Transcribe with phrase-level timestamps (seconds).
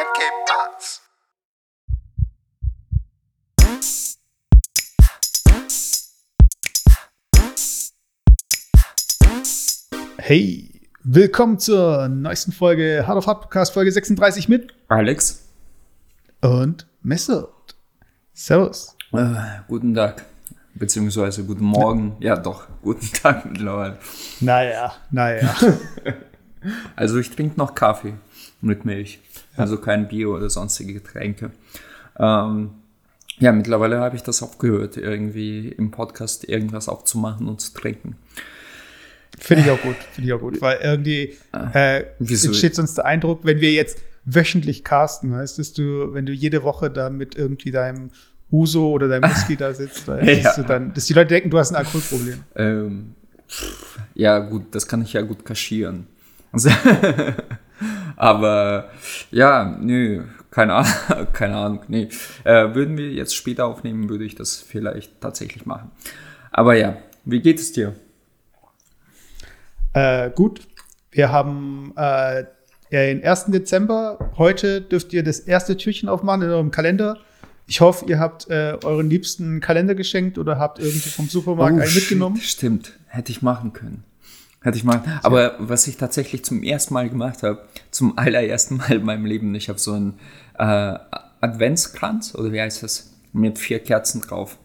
[0.00, 1.00] and que paz.
[10.18, 15.48] Hey, willkommen zur neuesten Folge Hard of Hard Podcast, Folge 36 mit Alex.
[16.40, 17.48] und Messer.
[18.32, 18.96] Servus.
[19.12, 19.34] Äh,
[19.68, 20.24] guten Tag.
[20.74, 22.16] Beziehungsweise guten Morgen.
[22.20, 23.98] Ja, doch, guten Tag mittlerweile.
[24.40, 25.54] Naja, naja.
[26.96, 28.14] Also ich trinke noch Kaffee
[28.60, 29.20] mit Milch.
[29.56, 31.50] Also kein Bier oder sonstige Getränke.
[32.18, 32.70] Ähm,
[33.38, 38.16] ja, mittlerweile habe ich das aufgehört, irgendwie im Podcast irgendwas aufzumachen und zu trinken.
[39.38, 41.36] Finde ich auch gut, finde ich auch gut, weil irgendwie
[41.72, 42.48] äh, Wieso?
[42.48, 46.62] entsteht sonst der Eindruck, wenn wir jetzt wöchentlich casten, heißt dass du, wenn du jede
[46.62, 48.10] Woche da mit irgendwie deinem
[48.52, 50.62] Uso oder deinem Whisky da sitzt, weil Ja.
[50.62, 52.40] dann, dass die Leute denken, du hast ein Alkoholproblem.
[52.56, 53.14] Ähm,
[54.14, 56.06] ja, gut, das kann ich ja gut kaschieren.
[58.16, 58.90] Aber
[59.30, 60.92] ja, nö, keine Ahnung,
[61.32, 62.08] keine Ahnung, nee.
[62.44, 65.90] Äh, würden wir jetzt später aufnehmen, würde ich das vielleicht tatsächlich machen.
[66.50, 67.94] Aber ja, wie geht es dir?
[69.92, 70.60] Äh, gut,
[71.10, 72.44] wir haben äh,
[72.92, 73.46] den 1.
[73.46, 74.32] Dezember.
[74.36, 77.18] Heute dürft ihr das erste Türchen aufmachen in eurem Kalender.
[77.66, 81.94] Ich hoffe, ihr habt äh, euren Liebsten Kalender geschenkt oder habt irgendwie vom Supermarkt einen
[81.94, 82.36] mitgenommen.
[82.36, 84.04] Stimmt, hätte ich machen können.
[84.62, 85.02] Hätte ich machen.
[85.22, 89.54] Aber was ich tatsächlich zum ersten Mal gemacht habe, zum allerersten Mal in meinem Leben,
[89.54, 90.18] ich habe so einen
[90.58, 90.98] äh,
[91.40, 93.12] Adventskranz, oder wie heißt das?
[93.32, 94.58] Mit vier Kerzen drauf.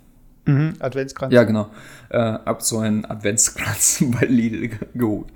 [0.45, 1.33] Mhm, Adventskranz.
[1.33, 1.69] Ja, genau.
[2.09, 5.27] Äh, hab so einen Adventskranz bei Lidl ge- geholt.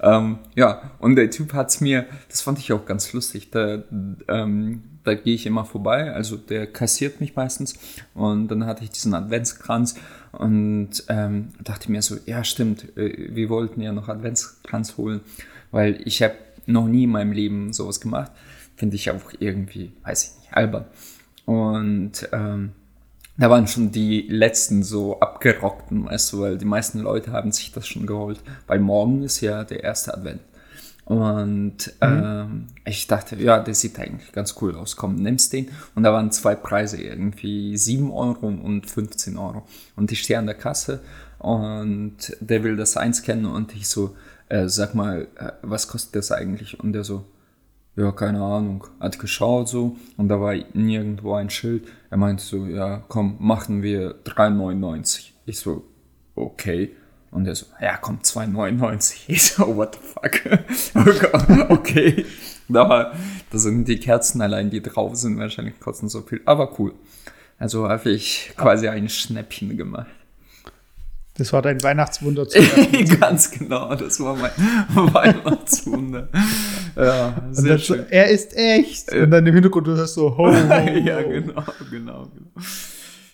[0.00, 3.82] Ähm, ja, und der Typ hat's mir, das fand ich auch ganz lustig, da,
[4.28, 7.74] ähm, da gehe ich immer vorbei, also der kassiert mich meistens
[8.14, 9.96] und dann hatte ich diesen Adventskranz
[10.32, 15.20] und ähm, dachte mir so, ja stimmt, äh, wir wollten ja noch Adventskranz holen,
[15.70, 16.34] weil ich habe
[16.66, 18.32] noch nie in meinem Leben sowas gemacht.
[18.76, 20.86] Finde ich auch irgendwie, weiß ich nicht, albern.
[21.44, 22.72] Und ähm,
[23.36, 27.72] da waren schon die letzten so abgerockten, weißt du, weil die meisten Leute haben sich
[27.72, 30.40] das schon geholt, weil morgen ist ja der erste Advent.
[31.04, 34.96] Und ähm, ich dachte, ja, der sieht eigentlich ganz cool aus.
[34.96, 35.68] Komm, nimmst den.
[35.94, 39.66] Und da waren zwei Preise, irgendwie 7 Euro und 15 Euro.
[39.96, 41.00] Und ich stehe an der Kasse
[41.38, 44.16] und der will das einscannen und ich so,
[44.48, 46.78] äh, sag mal, äh, was kostet das eigentlich?
[46.78, 47.24] Und der so,
[47.96, 48.86] ja, keine Ahnung.
[49.00, 51.86] Hat geschaut so und da war nirgendwo ein Schild.
[52.10, 55.32] Er meinte so, ja, komm, machen wir 3,99.
[55.46, 55.84] Ich so,
[56.36, 56.92] okay.
[57.32, 59.14] Und er so, ja, komm, 2,99.
[59.26, 61.70] Ich so, what the fuck?
[61.70, 62.26] okay.
[62.68, 63.12] Da, war,
[63.50, 66.42] da sind die Kerzen allein, die drauf sind, wahrscheinlich kosten so viel.
[66.44, 66.94] Aber cool.
[67.58, 70.08] Also habe ich quasi ein Schnäppchen gemacht.
[71.34, 72.58] Das war dein Weihnachtswunder zu.
[73.20, 74.52] Ganz genau, das war mein
[75.14, 76.28] Weihnachtswunder.
[76.94, 78.06] Ja, sehr dann so, schön.
[78.10, 79.10] er ist echt.
[79.12, 80.88] Und dann im Hintergrund du hörst so, ho, ho, ho.
[80.98, 82.28] ja, genau, genau, genau.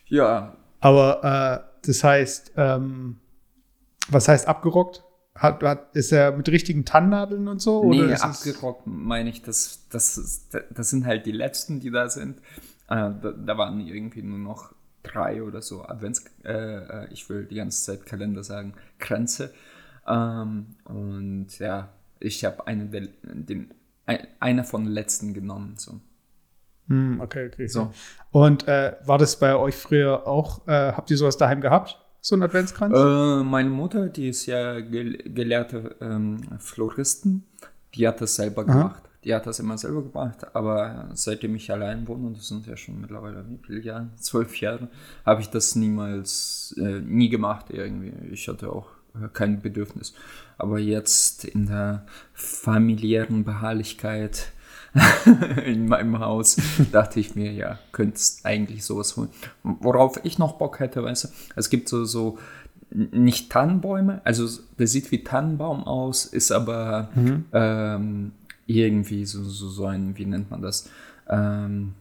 [0.07, 3.17] Ja, Aber äh, das heißt, ähm,
[4.09, 5.05] was heißt abgerockt?
[5.35, 7.85] Hat, hat, ist er mit richtigen Tannennadeln und so?
[7.85, 12.39] nee, oder abgerockt meine ich, das, das, das sind halt die letzten, die da sind.
[12.89, 14.73] Äh, da, da waren irgendwie nur noch
[15.05, 19.53] drei oder so Advents, äh, äh, ich will die ganze Zeit Kalender sagen, Kränze.
[20.07, 23.73] Ähm, und ja, ich habe einen der, den,
[24.07, 25.75] ein, einer von den letzten genommen.
[25.77, 26.01] So.
[26.89, 27.67] Hm, okay, okay.
[27.69, 27.93] So.
[28.31, 30.67] Und äh, war das bei euch früher auch?
[30.67, 32.01] Äh, habt ihr sowas daheim gehabt?
[32.21, 32.95] So ein Adventskranz?
[32.95, 37.45] Äh, meine Mutter, die ist ja gel gelehrte ähm, Floristin,
[37.95, 39.03] die hat das selber gemacht.
[39.25, 42.77] Die hat das immer selber gemacht, aber seitdem ich allein wohne, und das sind ja
[42.77, 44.89] schon mittlerweile wie viele Jahre, zwölf Jahre,
[45.27, 48.13] habe ich das niemals, äh, nie gemacht irgendwie.
[48.31, 50.15] Ich hatte auch äh, kein Bedürfnis.
[50.57, 54.53] Aber jetzt in der familiären Beharrlichkeit
[55.65, 56.57] in meinem Haus
[56.93, 59.29] dachte ich mir, ja, könntest eigentlich sowas holen.
[59.63, 62.39] Worauf ich noch Bock hätte, weißt du, es gibt so, so
[62.91, 64.49] nicht Tannenbäume, also
[64.79, 67.11] der sieht wie Tannenbaum aus, ist aber
[67.53, 68.33] ähm,
[68.67, 70.89] irgendwie so, so, so ein, wie nennt man das?
[71.29, 71.95] Ähm,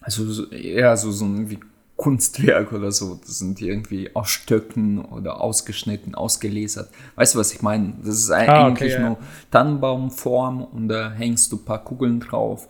[0.00, 1.58] also so, eher so, so ein wie
[2.00, 3.20] Kunstwerk oder so.
[3.20, 6.88] Das sind irgendwie aus Stöcken oder ausgeschnitten, ausgelasert.
[7.16, 7.92] Weißt du, was ich meine?
[8.02, 9.00] Das ist Ah, okay, eigentlich ja.
[9.00, 9.18] nur
[9.50, 12.68] Tannenbaumform und da hängst du ein paar Kugeln drauf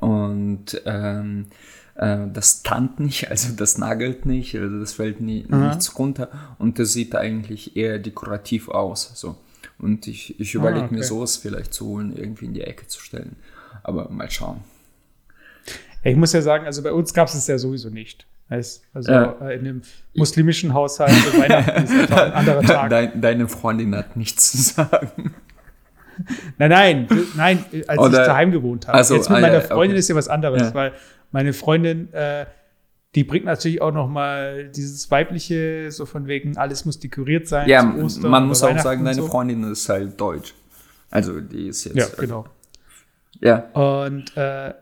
[0.00, 1.48] und ähm,
[1.96, 6.78] äh, das tannt nicht, also das nagelt nicht, also das fällt nie, nichts runter und
[6.78, 9.12] das sieht eigentlich eher dekorativ aus.
[9.14, 9.36] So.
[9.78, 11.02] Und ich, ich überlege mir okay.
[11.02, 13.36] sowas vielleicht zu holen, irgendwie in die Ecke zu stellen.
[13.82, 14.60] Aber mal schauen.
[16.02, 18.26] Ich muss ja sagen, also bei uns gab es es ja sowieso nicht.
[18.50, 19.82] Heißt, Also äh, in einem
[20.14, 22.90] muslimischen Haushalt so Weihnachten ist einfach ein anderer Tag.
[22.90, 25.34] Dein, deine Freundin hat nichts zu sagen.
[26.58, 28.98] nein, nein, nein, als Oder- ich daheim gewohnt habe.
[28.98, 29.98] Also, Jetzt mit ah, meiner Freundin okay.
[30.00, 30.74] ist ja was anderes, Ja.
[30.74, 30.92] weil
[31.30, 32.46] meine Freundin, äh,
[33.14, 37.68] die bringt natürlich auch noch mal dieses weibliche, so von wegen, alles muss dekoriert sein.
[37.68, 39.28] Ja, man muss auch sagen, deine so.
[39.28, 40.54] Freundin ist halt deutsch.
[41.10, 41.96] Also die ist jetzt.
[41.96, 42.46] Ja, also, genau.
[43.40, 44.74] Ja, Und äh,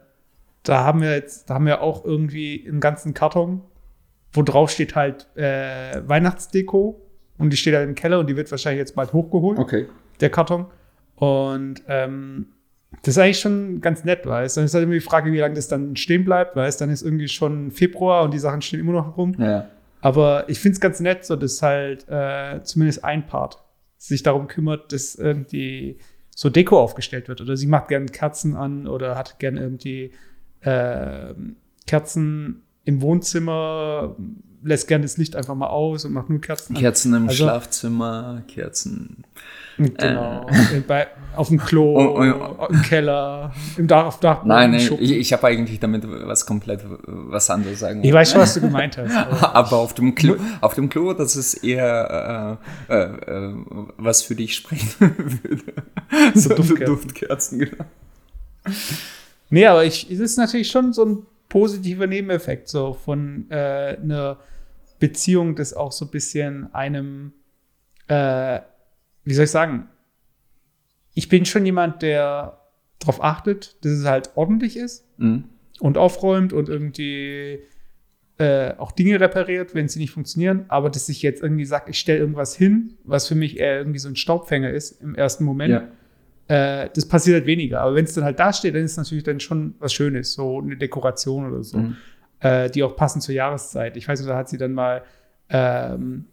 [0.63, 3.63] da haben wir jetzt, da haben wir auch irgendwie einen ganzen Karton,
[4.33, 7.01] wo drauf steht halt äh, Weihnachtsdeko
[7.39, 9.87] und die steht halt im Keller und die wird wahrscheinlich jetzt bald hochgeholt, okay.
[10.21, 10.67] der Karton.
[11.17, 12.47] Und ähm,
[13.03, 15.55] das ist eigentlich schon ganz nett, weißt Dann ist halt immer die Frage, wie lange
[15.55, 18.93] das dann stehen bleibt, weißt Dann ist irgendwie schon Februar und die Sachen stehen immer
[18.93, 19.35] noch rum.
[19.39, 19.69] Ja.
[20.01, 23.63] Aber ich finde es ganz nett, so dass halt äh, zumindest ein Part
[23.97, 25.99] sich darum kümmert, dass irgendwie
[26.35, 27.41] so Deko aufgestellt wird.
[27.41, 30.13] Oder sie macht gern Kerzen an oder hat gern irgendwie
[30.63, 31.57] ähm,
[31.87, 34.17] Kerzen im Wohnzimmer,
[34.63, 36.81] lässt gern das Licht einfach mal aus und macht nur Kerzen an.
[36.81, 39.25] Kerzen im Also- Schlafzimmer, Kerzen.
[39.81, 40.45] Genau.
[40.89, 41.07] Bei,
[41.37, 44.49] auf dem Klo, Oh, oh, im Keller, im Dach, auf Dachboden.
[44.49, 48.03] Nein, nein ich, ich habe eigentlich damit was komplett was anderes sagen.
[48.03, 49.15] ich weiß schon, was du gemeint hast.
[49.17, 52.59] aber- Aber auf dem Klo, auf dem Klo, das ist eher
[52.89, 53.05] äh, äh,
[53.51, 53.55] äh,
[53.99, 55.73] was für dich sprechen würde.
[56.35, 56.87] So Duftkerzen.
[56.87, 57.85] Duftkerzen, genau.
[59.51, 64.39] Nee, aber ich, es ist natürlich schon so ein positiver Nebeneffekt so von äh, einer
[64.99, 67.33] Beziehung, das auch so ein bisschen einem,
[68.09, 68.61] äh,
[69.25, 69.89] wie soll ich sagen,
[71.15, 72.61] ich bin schon jemand, der
[72.99, 75.45] darauf achtet, dass es halt ordentlich ist Mhm.
[75.81, 77.61] und aufräumt und irgendwie
[78.39, 81.99] äh, auch Dinge repariert, wenn sie nicht funktionieren, aber dass ich jetzt irgendwie sage, ich
[81.99, 85.73] stelle irgendwas hin, was für mich eher irgendwie so ein Staubfänger ist im ersten Moment,
[85.73, 85.89] Ja.
[86.49, 87.81] Äh, das passiert halt weniger.
[87.81, 90.33] Aber wenn es dann halt da steht, dann ist es natürlich dann schon was Schönes,
[90.35, 91.97] so eine Dekoration oder so, Mhm.
[92.41, 93.97] äh, die auch passend zur Jahreszeit.
[93.97, 95.03] Ich weiß nicht, da hat sie dann mal
[95.51, 96.27] ähm,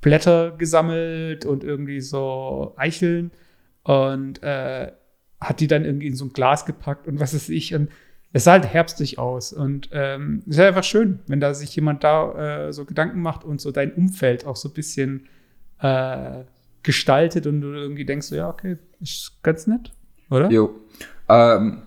[0.00, 3.30] Blätter gesammelt und irgendwie so Eicheln
[3.84, 4.90] und äh,
[5.40, 7.74] hat die dann irgendwie in so ein Glas gepackt und was weiß ich.
[7.74, 7.88] Und
[8.32, 9.52] es sah halt herbstlich aus.
[9.52, 13.44] Und ähm, es ist einfach schön, wenn da sich jemand da äh, so Gedanken macht
[13.44, 15.26] und so dein Umfeld auch so ein bisschen
[15.80, 16.44] äh,
[16.82, 19.92] gestaltet und du irgendwie denkst, so, ja, okay, ist ganz nett,
[20.30, 20.50] oder?
[20.50, 20.74] Jo.
[21.28, 21.82] Ähm,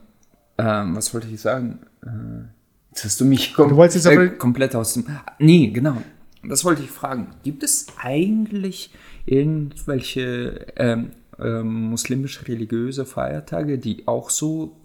[0.58, 1.80] ähm, was wollte ich sagen?
[2.04, 2.48] Äh,
[2.90, 5.06] jetzt hast du mich kom Du wolltest jetzt äh, komplett aus dem.
[5.40, 6.02] Nee, genau.
[6.44, 7.28] Das wollte ich fragen.
[7.44, 8.94] Gibt es eigentlich
[9.26, 14.78] irgendwelche ähm, ähm, muslimisch-religiöse Feiertage, die auch so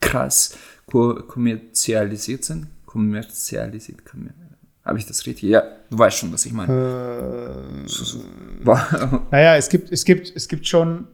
[0.00, 0.56] krass
[0.86, 2.68] ko kommerzialisiert sind?
[2.86, 4.04] Kommerzialisiert?
[4.04, 4.30] Kommer
[4.84, 5.50] Habe ich das richtig?
[5.50, 6.72] Ja, du weißt schon, was ich meine.
[8.64, 8.72] Äh,
[9.30, 11.06] naja, es gibt, es gibt, es gibt schon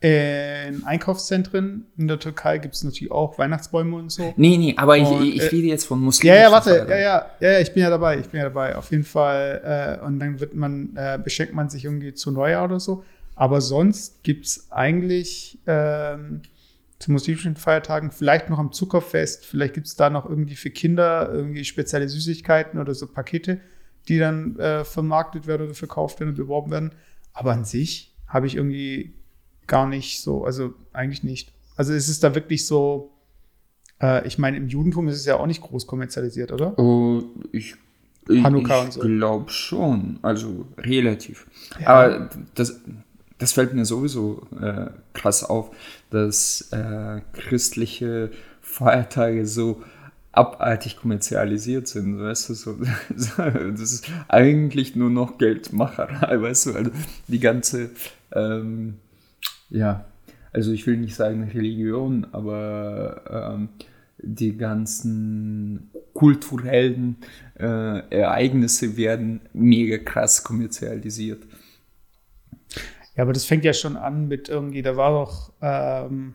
[0.00, 4.34] in Einkaufszentren in der Türkei gibt es natürlich auch Weihnachtsbäume und so.
[4.36, 6.96] nee, nee, aber ich, Und, ich äh, rede jetzt von Ja, muslimischen ja, warte, ja,
[6.98, 9.98] ja, ja, ja, ich bin ja dabei, ich bin ja dabei, auf jeden Fall.
[10.02, 13.04] Äh, und dann wird man, äh, beschenkt man sich irgendwie zu Neujahr oder so.
[13.36, 16.42] Aber sonst gibt es eigentlich ähm,
[16.98, 21.30] zu muslimischen Feiertagen vielleicht noch am Zuckerfest, vielleicht gibt es da noch irgendwie für Kinder
[21.30, 23.60] irgendwie spezielle Süßigkeiten oder so Pakete,
[24.08, 26.92] die dann äh, vermarktet werden oder verkauft werden und beworben werden.
[27.32, 29.14] Aber an sich habe ich irgendwie
[29.66, 31.52] gar nicht so, also eigentlich nicht.
[31.76, 33.12] Also es ist da wirklich so,
[34.00, 36.78] äh, ich meine, im Judentum ist es ja auch nicht groß kommerzialisiert, oder?
[36.78, 37.22] Oh,
[37.52, 37.76] ich
[38.28, 39.00] ich, Hanukkah ich und so.
[39.00, 41.46] glaube schon, also relativ.
[41.80, 41.86] Ja.
[41.88, 42.80] Aber das,
[43.38, 45.70] das fällt mir sowieso äh, krass auf,
[46.10, 48.30] dass äh, christliche
[48.60, 49.82] Feiertage so
[50.32, 52.78] abartig kommerzialisiert sind, weißt du, so,
[53.08, 56.90] das ist eigentlich nur noch Geldmacherei, weißt du, also
[57.26, 57.90] die ganze,
[58.32, 58.94] ähm,
[59.70, 60.04] ja,
[60.52, 63.68] also ich will nicht sagen Religion, aber ähm,
[64.18, 67.16] die ganzen kulturellen
[67.58, 71.42] äh, Ereignisse werden mega krass kommerzialisiert.
[73.16, 76.34] Ja, aber das fängt ja schon an mit irgendwie, da war doch, ähm,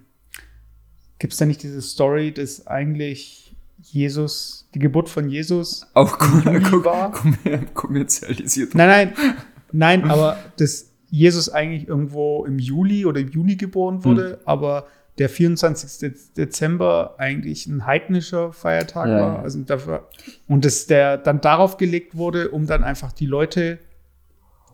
[1.19, 6.41] gibt es da nicht diese Story, dass eigentlich Jesus, die Geburt von Jesus, Auch kom
[6.43, 7.11] Juli kom war?
[7.11, 7.35] kom
[7.73, 8.75] kommerzialisiert.
[8.75, 9.13] nein, nein,
[9.71, 15.27] nein, aber dass Jesus eigentlich irgendwo im Juli oder im Juni geboren wurde, aber der
[15.29, 15.89] 24.
[16.09, 19.39] Dez- Dezember eigentlich ein heidnischer Feiertag Ja, war.
[19.39, 20.07] Also dafür,
[20.47, 23.79] und dass der dann darauf gelegt wurde, um dann einfach die Leute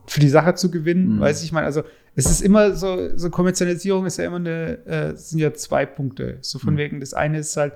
[0.07, 1.15] für die Sache zu gewinnen.
[1.17, 1.19] Mhm.
[1.19, 1.83] Weiß ich meine, also
[2.15, 5.85] es ist immer so, so Kommerzialisierung ist ja immer eine, äh, es sind ja zwei
[5.85, 6.37] Punkte.
[6.41, 6.77] So von Mhm.
[6.77, 7.73] wegen, das eine ist halt,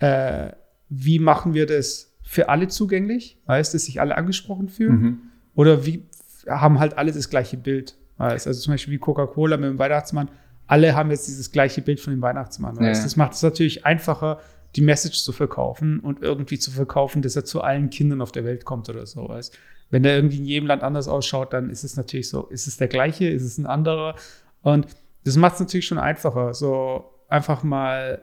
[0.00, 0.50] äh,
[0.88, 3.38] wie machen wir das für alle zugänglich?
[3.46, 5.00] Heißt, dass sich alle angesprochen fühlen?
[5.00, 5.18] Mhm.
[5.54, 6.04] Oder wie
[6.46, 7.96] haben halt alle das gleiche Bild?
[8.18, 8.46] Weißt?
[8.46, 10.28] Also zum Beispiel wie Coca-Cola mit dem Weihnachtsmann.
[10.66, 12.74] Alle haben jetzt dieses gleiche Bild von dem Weihnachtsmann.
[12.82, 12.88] Ja.
[12.88, 14.40] Das macht es natürlich einfacher,
[14.76, 18.44] die Message zu verkaufen und irgendwie zu verkaufen, dass er zu allen Kindern auf der
[18.44, 19.28] Welt kommt oder so.
[19.28, 19.56] Weißt?
[19.90, 22.76] Wenn der irgendwie in jedem Land anders ausschaut, dann ist es natürlich so, ist es
[22.76, 24.14] der gleiche, ist es ein anderer?
[24.62, 24.86] Und
[25.24, 28.22] das macht es natürlich schon einfacher, so einfach mal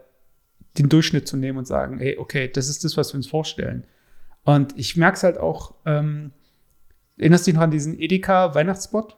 [0.78, 3.86] den Durchschnitt zu nehmen und sagen, hey, okay, das ist das, was wir uns vorstellen.
[4.44, 6.32] Und ich merke es halt auch, ähm,
[7.18, 9.18] erinnerst du dich noch an diesen Edeka-Weihnachtsspot?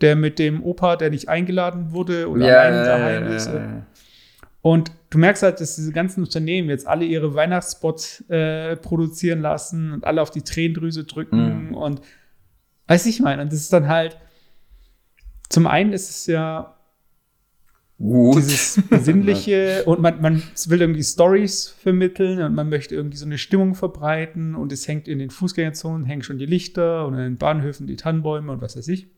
[0.00, 3.46] Der mit dem Opa, der nicht eingeladen wurde oder Ja, allein daheim ja, ist.
[3.46, 3.86] ja, ja.
[4.62, 9.92] Und du merkst halt, dass diese ganzen Unternehmen jetzt alle ihre Weihnachtsspots äh, produzieren lassen
[9.92, 11.74] und alle auf die Tränendrüse drücken Mhm.
[11.74, 12.00] und
[12.86, 13.42] weiß ich meine.
[13.42, 14.16] Und das ist dann halt,
[15.48, 16.76] zum einen ist es ja
[17.98, 18.36] Gut.
[18.36, 23.38] dieses Besinnliche und man, man will irgendwie Stories vermitteln und man möchte irgendwie so eine
[23.38, 27.36] Stimmung verbreiten und es hängt in den Fußgängerzonen, hängen schon die Lichter und in den
[27.36, 29.08] Bahnhöfen die Tannenbäume und was weiß ich.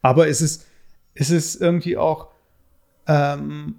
[0.00, 0.66] Aber es ist,
[1.14, 2.28] es ist irgendwie auch,
[3.06, 3.76] ähm,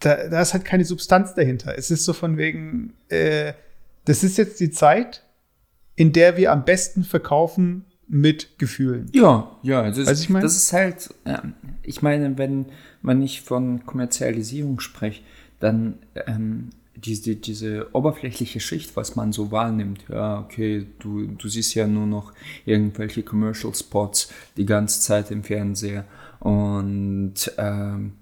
[0.00, 1.76] da, da ist halt keine Substanz dahinter.
[1.76, 3.52] Es ist so von wegen, äh,
[4.04, 5.22] das ist jetzt die Zeit,
[5.96, 9.10] in der wir am besten verkaufen mit Gefühlen.
[9.12, 10.42] Ja, ja, das, du, ich mein?
[10.42, 12.66] das ist halt, ähm, ich meine, wenn
[13.02, 15.22] man nicht von Kommerzialisierung spricht,
[15.60, 21.74] dann ähm, diese, diese oberflächliche Schicht, was man so wahrnimmt, ja, okay, du, du siehst
[21.74, 22.32] ja nur noch
[22.64, 26.04] irgendwelche Commercial Spots die ganze Zeit im Fernseher
[26.40, 28.12] und ähm,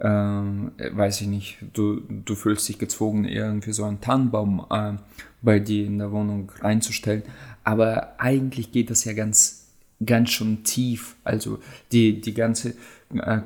[0.00, 4.94] ähm, weiß ich nicht, du, du fühlst dich gezwungen, irgendwie so einen Tannenbaum äh,
[5.42, 7.22] bei dir in der Wohnung reinzustellen.
[7.62, 9.68] Aber eigentlich geht das ja ganz,
[10.04, 11.16] ganz schon tief.
[11.22, 11.60] Also
[11.92, 12.74] die, die ganze,
[13.14, 13.40] äh,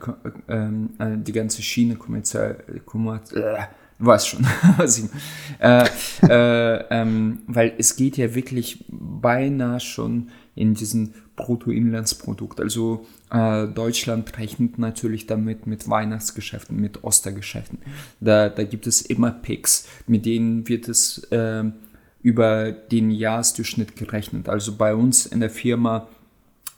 [0.48, 3.58] ähm, äh, die ganze Schiene kommerziell, kommerz, äh,
[3.98, 4.46] du weißt schon,
[4.78, 5.10] was ich,
[5.58, 5.84] äh,
[6.22, 12.60] äh, ähm, weil es geht ja wirklich beinahe schon in diesen Bruttoinlandsprodukt.
[12.60, 17.78] Also äh, Deutschland rechnet natürlich damit mit Weihnachtsgeschäften, mit Ostergeschäften.
[18.20, 21.74] Da, da gibt es immer Picks, mit denen wird es ähm,
[22.22, 24.48] über den Jahresdurchschnitt gerechnet.
[24.48, 26.08] Also bei uns in der Firma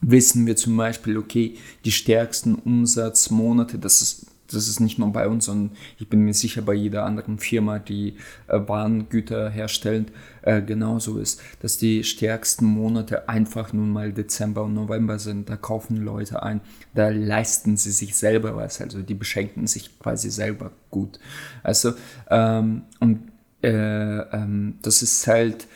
[0.00, 5.28] wissen wir zum Beispiel, okay, die stärksten Umsatzmonate, das ist, das ist nicht nur bei
[5.28, 8.16] uns, sondern ich bin mir sicher bei jeder anderen Firma, die
[8.49, 14.75] äh, Warengüter herstellt, äh, genauso ist, dass die stärksten Monate einfach nun mal Dezember und
[14.75, 15.49] November sind.
[15.49, 16.61] Da kaufen Leute ein,
[16.95, 21.19] da leisten sie sich selber was, also die beschenken sich quasi selber gut.
[21.62, 21.92] Also,
[22.30, 23.30] ähm, und
[23.62, 25.66] äh, ähm, das ist halt,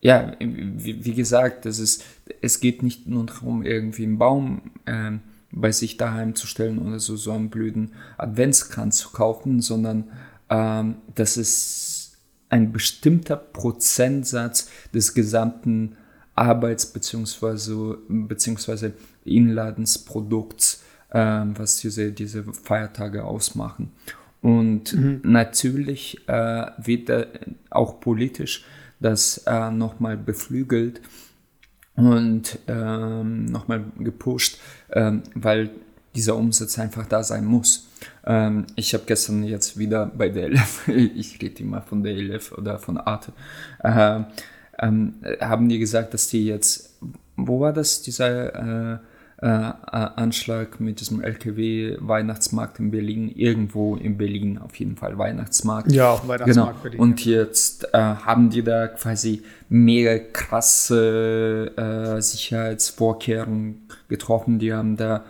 [0.00, 2.04] ja, wie, wie gesagt, das ist,
[2.40, 6.98] es geht nicht nur darum, irgendwie einen Baum ähm, bei sich daheim zu stellen oder
[6.98, 10.10] so, so einen blöden Adventskranz zu kaufen, sondern
[10.50, 12.16] ähm, das ist
[12.50, 15.96] ein bestimmter Prozentsatz des gesamten
[16.34, 17.96] Arbeits- bzw.
[18.08, 18.92] beziehungsweise
[19.24, 23.92] Inladensprodukts, ähm, was diese, diese Feiertage ausmachen.
[24.40, 27.10] Und natürlich äh, wird
[27.70, 28.64] auch politisch
[29.00, 31.00] das äh, nochmal beflügelt
[31.98, 34.58] und ähm, nochmal gepusht,
[34.92, 35.70] ähm, weil
[36.14, 37.88] dieser Umsatz einfach da sein muss.
[38.24, 42.52] Ähm, ich habe gestern jetzt wieder bei der LF, ich rede immer von der LF
[42.52, 43.32] oder von Arte,
[43.82, 44.20] äh,
[44.80, 46.96] haben die gesagt, dass die jetzt,
[47.36, 48.98] wo war das, dieser äh,
[49.40, 55.92] äh, Anschlag mit diesem LKW-Weihnachtsmarkt in Berlin, irgendwo in Berlin auf jeden Fall Weihnachtsmarkt.
[55.92, 56.82] Ja, dem Weihnachtsmarkt Genau.
[56.82, 57.00] Berlin.
[57.00, 64.58] Und jetzt äh, haben die da quasi mega krasse äh, Sicherheitsvorkehrungen getroffen.
[64.58, 65.24] Die haben da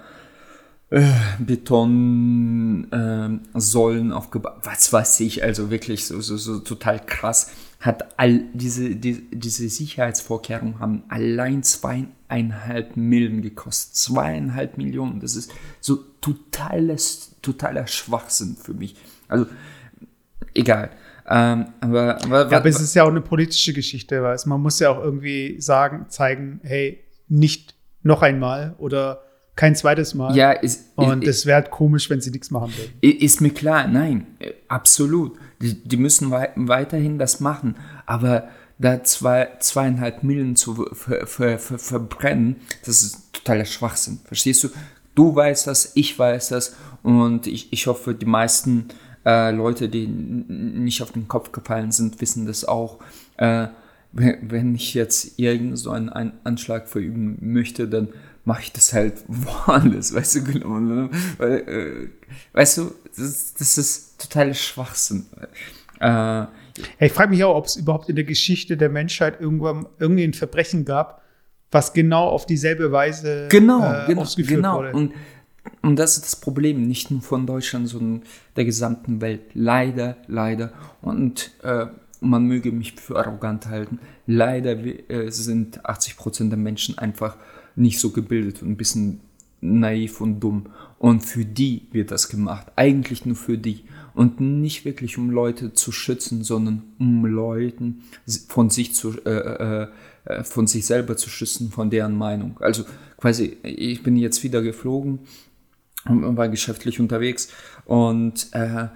[0.91, 1.03] äh,
[1.39, 7.51] Betonsäulen ähm, Säulen aufgebaut, was weiß ich, also wirklich so, so, so total krass.
[7.81, 13.95] Hat all diese, die, diese Sicherheitsvorkehrungen haben allein zweieinhalb Millionen gekostet.
[13.95, 18.97] Zweieinhalb Millionen, das ist so totales, totaler Schwachsinn für mich.
[19.29, 19.47] Also,
[20.55, 20.91] egal.
[21.29, 24.81] Ähm, aber, aber, Ja, aber es ist ja auch eine politische Geschichte, weil man muss
[24.81, 29.23] ja auch irgendwie sagen, zeigen, hey, nicht noch einmal oder
[29.59, 30.37] kein zweites Mal.
[30.37, 33.19] ja, ist, Und es wäre halt komisch, wenn sie nichts machen würden.
[33.19, 34.29] Ist mir klar, nein,
[34.69, 35.37] absolut.
[35.61, 37.75] Die, die müssen wei weiterhin das machen,
[38.07, 38.49] aber
[38.79, 44.21] da zwei, zweieinhalb Millionen zu ver ver ver verbrennen, das ist totaler Schwachsinn.
[44.25, 44.69] Verstehst du?
[45.17, 48.87] Du weißt das, ich weiß das und ich, ich hoffe, die meisten
[49.27, 53.01] äh, Leute, die nicht auf den Kopf gefallen sind, wissen das auch.
[53.39, 53.67] Äh,
[54.13, 56.09] wenn ich jetzt irgend so einen
[56.45, 58.09] Anschlag verüben möchte, dann
[58.49, 60.81] mache ich das halt woanders, weißt du, genau.
[60.81, 61.11] Ne?
[61.37, 62.09] Weil, äh,
[62.57, 65.27] weißt du, das, ist- das ist totaler Schwachsinn.
[66.01, 66.47] Äh,
[66.99, 70.33] ich frage mich auch, ob es überhaupt in der Geschichte der Menschheit irgendwann irgendwie ein
[70.33, 71.23] Verbrechen gab,
[71.71, 74.79] was genau auf dieselbe Weise genau, äh, genau, ausgeführt genau.
[74.79, 74.93] wurde.
[74.93, 75.13] Und,
[75.83, 78.23] und das ist das Problem, nicht nur von Deutschland, sondern
[78.57, 79.43] der gesamten Welt.
[79.53, 80.73] Leider, leider.
[81.03, 81.87] Und äh,
[82.21, 83.99] man möge mich für arrogant halten.
[84.27, 84.73] Leider
[85.11, 87.37] äh, sind 80% der Menschen einfach
[87.79, 89.21] nicht so gebildet und ein bisschen
[89.61, 90.67] naiv und dumm.
[90.99, 92.67] Und für die wird das gemacht.
[92.77, 93.85] Eigentlich nur für die.
[94.15, 98.03] Und nicht wirklich um Leute zu schützen, sondern um Leuten
[98.49, 99.89] von sich zu, äh, äh,
[100.25, 102.57] äh, von sich selber zu schützen, von deren Meinung.
[102.61, 102.85] Also
[103.17, 105.21] quasi, ich bin jetzt wieder geflogen
[106.09, 107.49] und war geschäftlich unterwegs
[107.85, 108.87] und äh,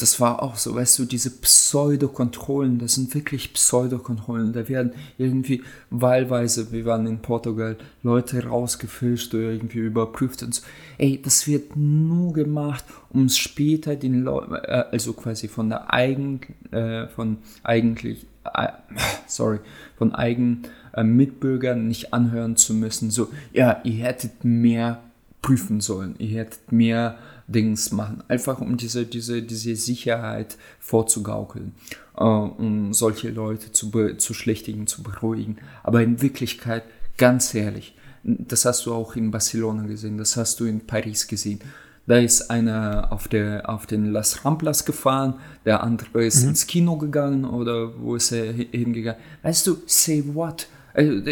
[0.00, 4.52] das war auch so, weißt du, diese Pseudokontrollen, das sind wirklich Pseudokontrollen.
[4.52, 10.62] Da werden irgendwie wahlweise, wir waren in Portugal, Leute rausgefischt oder irgendwie überprüft und so.
[10.98, 16.40] Ey, das wird nur gemacht, um später den Leuten, äh, also quasi von der eigen,
[16.70, 18.68] äh, von eigentlich, äh,
[19.26, 19.58] sorry,
[19.96, 20.62] von eigen
[20.94, 23.10] äh, Mitbürgern nicht anhören zu müssen.
[23.10, 25.02] So, ja, ihr hättet mehr
[25.42, 27.18] prüfen sollen, ihr hättet mehr
[27.50, 31.74] Dings machen, einfach um diese, diese, diese Sicherheit vorzugaukeln,
[32.16, 35.58] äh, um solche Leute zu, zu schlächtigen, zu beruhigen.
[35.82, 36.84] Aber in Wirklichkeit,
[37.16, 41.60] ganz ehrlich, das hast du auch in Barcelona gesehen, das hast du in Paris gesehen.
[42.06, 46.50] Da ist einer auf, der, auf den Las Ramplas gefahren, der andere ist mhm.
[46.50, 49.20] ins Kino gegangen oder wo ist er hingegangen?
[49.42, 50.66] Weißt du, say what?
[50.92, 51.22] Also,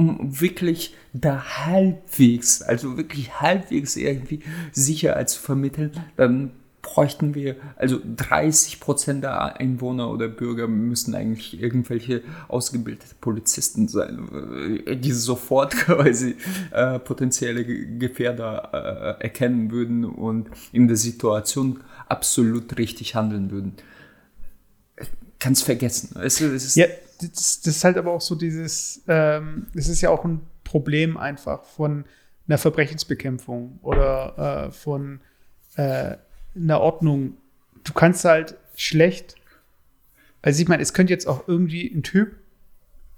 [0.00, 4.40] um wirklich da halbwegs, also wirklich halbwegs irgendwie
[4.72, 6.52] Sicherheit zu vermitteln, dann
[6.82, 14.80] bräuchten wir, also 30 Prozent der Einwohner oder Bürger müssen eigentlich irgendwelche ausgebildete Polizisten sein,
[15.02, 16.36] die sofort quasi
[16.70, 23.74] äh, potenzielle Gefährder äh, erkennen würden und in der Situation absolut richtig handeln würden.
[25.38, 26.18] Kannst vergessen.
[26.22, 26.86] Es, es ja,
[27.20, 31.64] das, das, ist halt aber auch so dieses, ähm, ist ja auch ein Problem einfach
[31.64, 32.04] von
[32.46, 35.20] einer Verbrechensbekämpfung oder äh, von
[35.76, 36.16] äh,
[36.54, 37.36] einer Ordnung.
[37.84, 39.36] Du kannst halt schlecht,
[40.42, 42.36] also ich meine, es könnte jetzt auch irgendwie ein Typ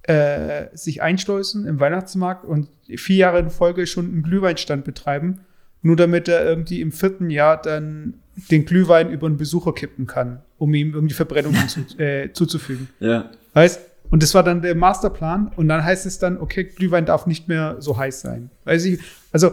[0.03, 5.41] äh, sich einschleusen im Weihnachtsmarkt und vier Jahre in Folge schon einen Glühweinstand betreiben,
[5.83, 8.15] nur damit er irgendwie im vierten Jahr dann
[8.51, 12.89] den Glühwein über einen Besucher kippen kann, um ihm irgendwie Verbrennungen zu, äh, zuzufügen.
[13.01, 13.31] Ja.
[13.55, 15.51] Weißt und das war dann der Masterplan.
[15.57, 18.51] Und dann heißt es dann, okay, Glühwein darf nicht mehr so heiß sein.
[18.65, 19.01] Weiß ich,
[19.33, 19.53] also,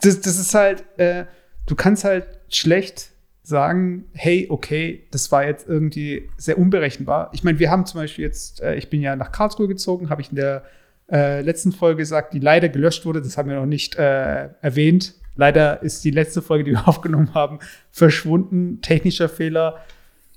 [0.00, 1.24] das, das ist halt, äh,
[1.66, 3.10] du kannst halt schlecht
[3.42, 7.30] sagen, hey, okay, das war jetzt irgendwie sehr unberechenbar.
[7.32, 10.22] Ich meine, wir haben zum Beispiel jetzt, äh, ich bin ja nach Karlsruhe gezogen, habe
[10.22, 10.62] ich in der
[11.10, 13.20] äh, letzten Folge gesagt, die leider gelöscht wurde.
[13.20, 15.14] Das haben wir noch nicht äh, erwähnt.
[15.34, 17.58] Leider ist die letzte Folge, die wir aufgenommen haben,
[17.90, 18.82] verschwunden.
[18.82, 19.78] Technischer Fehler.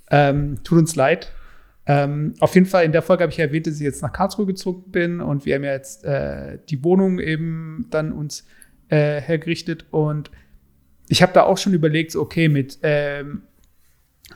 [0.10, 1.32] Ähm, tut uns leid.
[1.86, 4.46] Ähm, auf jeden Fall in der Folge habe ich erwähnt, dass ich jetzt nach Karlsruhe
[4.46, 8.46] gezogen bin und wir haben ja jetzt äh, die Wohnung eben dann uns
[8.88, 10.32] äh, hergerichtet und
[11.10, 13.44] ich habe da auch schon überlegt, so, okay, mit ähm,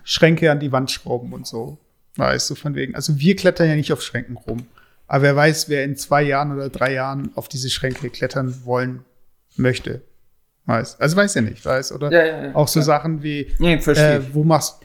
[0.03, 1.79] Schränke an die Wand schrauben und so.
[2.17, 2.95] Weißt du, von wegen.
[2.95, 4.65] Also wir klettern ja nicht auf Schränken rum.
[5.07, 9.05] Aber wer weiß, wer in zwei Jahren oder drei Jahren auf diese Schränke klettern wollen
[9.55, 10.01] möchte.
[10.65, 10.99] Weiß.
[10.99, 12.12] Also weiß ja nicht, weiß, oder?
[12.12, 12.55] Ja, ja, ja.
[12.55, 14.81] Auch so Sachen wie, nee, äh, wo machst,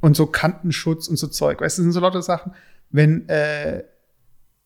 [0.00, 1.60] und so Kantenschutz und so Zeug.
[1.60, 2.52] Weißt du, das sind so lauter Sachen.
[2.90, 3.84] Wenn äh,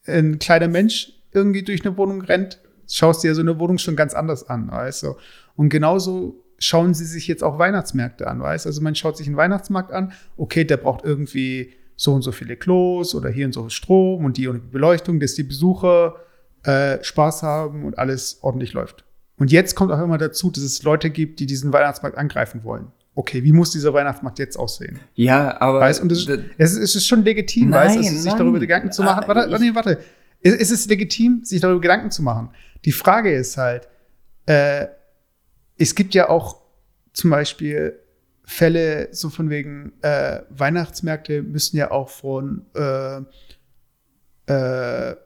[0.06, 3.96] ein kleiner Mensch irgendwie durch eine Wohnung rennt, schaust du dir so eine Wohnung schon
[3.96, 5.16] ganz anders an, weißt du.
[5.56, 8.68] Und genauso schauen sie sich jetzt auch Weihnachtsmärkte an, weißt du.
[8.68, 12.56] Also man schaut sich einen Weihnachtsmarkt an, okay, der braucht irgendwie so und so viele
[12.56, 16.16] Klos oder hier und so Strom und die und die Beleuchtung, dass die Besucher
[16.64, 19.04] äh, Spaß haben und alles ordentlich läuft.
[19.36, 22.92] Und jetzt kommt auch immer dazu, dass es Leute gibt, die diesen Weihnachtsmarkt angreifen wollen
[23.14, 24.98] okay, wie muss dieser Weihnachtsmarkt jetzt aussehen?
[25.14, 25.80] Ja, aber.
[25.80, 29.24] Weißt, und es, es, es ist schon legitim, nein, weißt, sich darüber Gedanken zu machen.
[29.26, 29.98] Warte, warte, nee, warte.
[30.42, 32.50] Es, es ist legitim, sich darüber Gedanken zu machen.
[32.84, 33.88] Die Frage ist halt,
[34.46, 34.86] äh,
[35.78, 36.60] es gibt ja auch
[37.12, 37.98] zum Beispiel
[38.44, 43.22] Fälle so von wegen äh, Weihnachtsmärkte müssen ja auch von äh,
[44.52, 45.16] äh,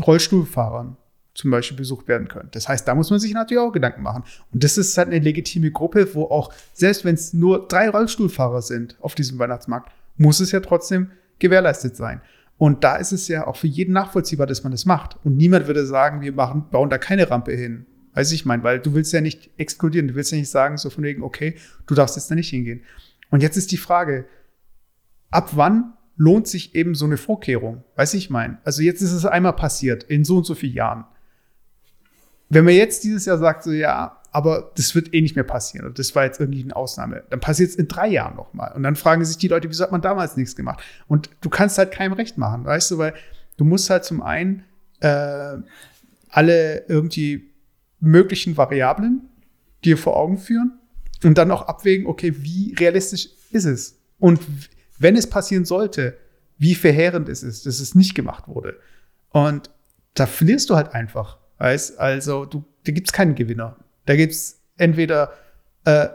[0.00, 0.96] Rollstuhlfahrern
[1.34, 2.50] zum Beispiel besucht werden können.
[2.52, 4.24] Das heißt, da muss man sich natürlich auch Gedanken machen.
[4.52, 8.62] Und das ist halt eine legitime Gruppe, wo auch, selbst wenn es nur drei Rollstuhlfahrer
[8.62, 12.20] sind auf diesem Weihnachtsmarkt, muss es ja trotzdem gewährleistet sein.
[12.58, 15.16] Und da ist es ja auch für jeden nachvollziehbar, dass man das macht.
[15.24, 17.86] Und niemand würde sagen, wir machen, bauen da keine Rampe hin.
[18.14, 20.90] Weiß ich mein, weil du willst ja nicht exkludieren, du willst ja nicht sagen, so
[20.90, 22.82] von wegen, okay, du darfst jetzt da nicht hingehen.
[23.30, 24.26] Und jetzt ist die Frage,
[25.30, 27.84] ab wann lohnt sich eben so eine Vorkehrung?
[27.96, 28.58] Weiß ich mein.
[28.64, 31.04] Also jetzt ist es einmal passiert, in so und so vielen Jahren.
[32.52, 35.86] Wenn man jetzt dieses Jahr sagt, so ja, aber das wird eh nicht mehr passieren
[35.86, 38.72] und das war jetzt irgendwie eine Ausnahme, dann passiert es in drei Jahren nochmal.
[38.74, 40.82] Und dann fragen sich die Leute, wieso hat man damals nichts gemacht?
[41.08, 43.14] Und du kannst halt keinem recht machen, weißt du, weil
[43.56, 44.64] du musst halt zum einen
[45.00, 45.56] äh,
[46.28, 47.50] alle irgendwie
[48.00, 49.30] möglichen Variablen
[49.82, 50.78] dir vor Augen führen
[51.24, 53.98] und dann auch abwägen, okay, wie realistisch ist es?
[54.18, 54.40] Und
[54.98, 56.18] wenn es passieren sollte,
[56.58, 58.78] wie verheerend ist es, dass es nicht gemacht wurde?
[59.30, 59.70] Und
[60.12, 61.38] da verlierst du halt einfach.
[61.62, 63.76] Weißt, also du, da gibt es keinen Gewinner.
[64.04, 65.32] Da gibt es entweder
[65.84, 66.08] äh,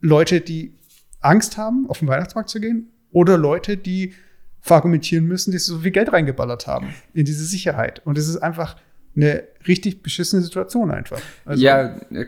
[0.00, 0.74] Leute, die
[1.20, 4.12] Angst haben, auf den Weihnachtsmarkt zu gehen, oder Leute, die
[4.60, 8.02] verargumentieren müssen, sie so viel Geld reingeballert haben in diese Sicherheit.
[8.04, 8.76] Und es ist einfach
[9.16, 11.22] eine richtig beschissene Situation einfach.
[11.46, 12.26] Also, ja, äh,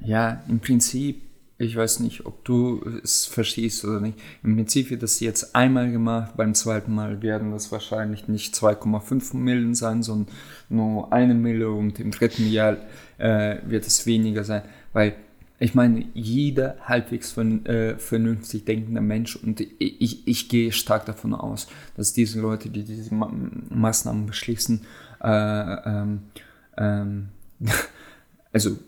[0.00, 1.22] ja, im Prinzip,
[1.60, 4.18] ich weiß nicht, ob du es verstehst oder nicht.
[4.42, 9.36] Im Prinzip wird das jetzt einmal gemacht, beim zweiten Mal werden das wahrscheinlich nicht 2,5
[9.36, 10.34] Millionen sein, sondern
[10.70, 12.78] nur eine Million und im dritten Jahr
[13.18, 14.62] äh, wird es weniger sein,
[14.94, 15.16] weil
[15.58, 21.04] ich meine, jeder halbwegs von, äh, vernünftig denkende Mensch, und ich, ich, ich, gehe stark
[21.04, 21.66] davon aus,
[21.98, 23.30] dass diese Leute, die diese Ma
[23.68, 24.80] Maßnahmen beschließen,
[25.22, 26.22] äh, ähm,
[26.78, 27.28] ähm,
[28.54, 28.78] also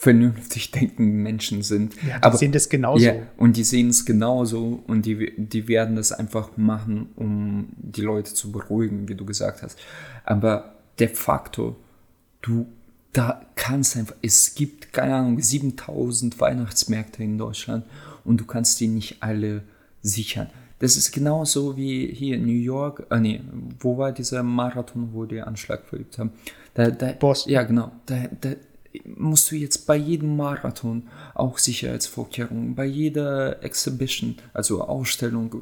[0.00, 1.92] vernünftig denkende Menschen sind.
[2.06, 3.04] Ja, die Aber, sehen das genauso.
[3.04, 8.02] Ja, und die sehen es genauso und die, die werden das einfach machen, um die
[8.02, 9.76] Leute zu beruhigen, wie du gesagt hast.
[10.24, 11.74] Aber de facto,
[12.42, 12.66] du
[13.12, 17.84] da kannst einfach, es gibt, keine Ahnung, 7000 Weihnachtsmärkte in Deutschland
[18.24, 19.62] und du kannst die nicht alle
[20.02, 20.48] sichern.
[20.78, 23.40] Das ist genauso wie hier in New York, äh, nee,
[23.80, 26.30] wo war dieser Marathon, wo die Anschlag verübt haben?
[26.74, 27.52] Da, da, Boston.
[27.52, 27.90] Ja, genau.
[28.06, 28.50] Da, da
[29.04, 35.54] musst du jetzt bei jedem Marathon auch Sicherheitsvorkehrungen, bei jeder Exhibition, also Ausstellung,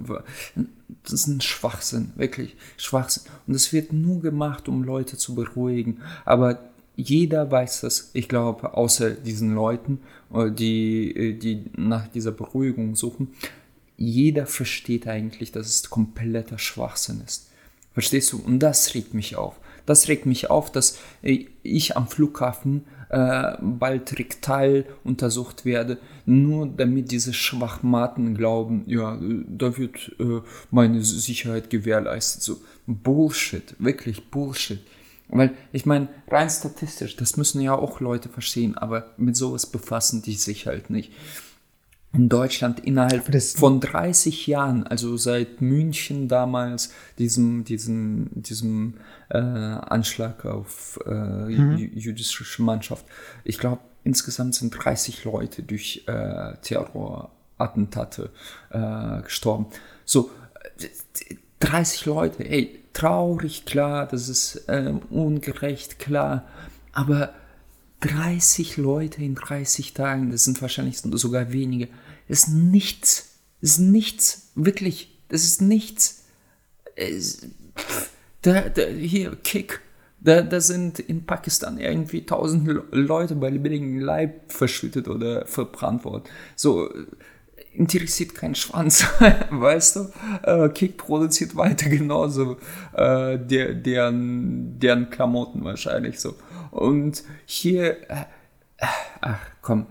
[1.02, 3.24] das ist ein Schwachsinn, wirklich Schwachsinn.
[3.46, 6.00] Und das wird nur gemacht, um Leute zu beruhigen.
[6.24, 6.60] Aber
[6.96, 10.00] jeder weiß das, ich glaube, außer diesen Leuten,
[10.32, 13.28] äh, die, äh, die nach dieser Beruhigung suchen.
[13.98, 17.50] Jeder versteht eigentlich, dass es kompletter Schwachsinn ist.
[17.92, 18.38] Verstehst du?
[18.38, 19.56] Und das regt mich auf.
[19.86, 27.10] Das regt mich auf, dass ich am Flughafen äh, bald rektal untersucht werde, nur damit
[27.12, 30.40] diese Schwachmaten glauben, ja, da wird äh,
[30.70, 32.42] meine Sicherheit gewährleistet.
[32.42, 34.80] So Bullshit, wirklich Bullshit.
[35.28, 40.22] Weil ich meine, rein statistisch, das müssen ja auch Leute verstehen, aber mit sowas befassen
[40.22, 41.12] die sich halt nicht.
[42.16, 48.94] In Deutschland innerhalb von 30 Jahren, also seit München damals, diesem, diesem, diesem
[49.28, 51.76] äh, Anschlag auf äh, mhm.
[51.76, 53.04] jüdische Mannschaft,
[53.44, 58.30] ich glaube, insgesamt sind 30 Leute durch äh, Terrorattentate
[58.70, 59.66] äh, gestorben.
[60.06, 60.30] So,
[61.60, 66.46] 30 Leute, ey, traurig, klar, das ist äh, ungerecht, klar,
[66.92, 67.34] aber
[68.00, 71.96] 30 Leute in 30 Tagen, das sind wahrscheinlich sogar wenige, das
[72.28, 76.24] ist nichts, ist nichts, wirklich, das ist nichts.
[78.42, 79.80] Da, da, hier, Kick,
[80.20, 86.24] da, da sind in Pakistan irgendwie tausend Leute bei lebendigem Leib verschüttet oder verbrannt worden.
[86.54, 86.88] So,
[87.76, 89.06] interessiert keinen Schwanz,
[89.50, 90.12] weißt du?
[90.42, 92.56] Äh, Kick produziert weiter genauso
[92.94, 96.34] äh, der, deren, deren Klamotten wahrscheinlich so.
[96.70, 98.24] Und hier, äh,
[98.78, 98.86] äh
[99.20, 99.86] ach komm,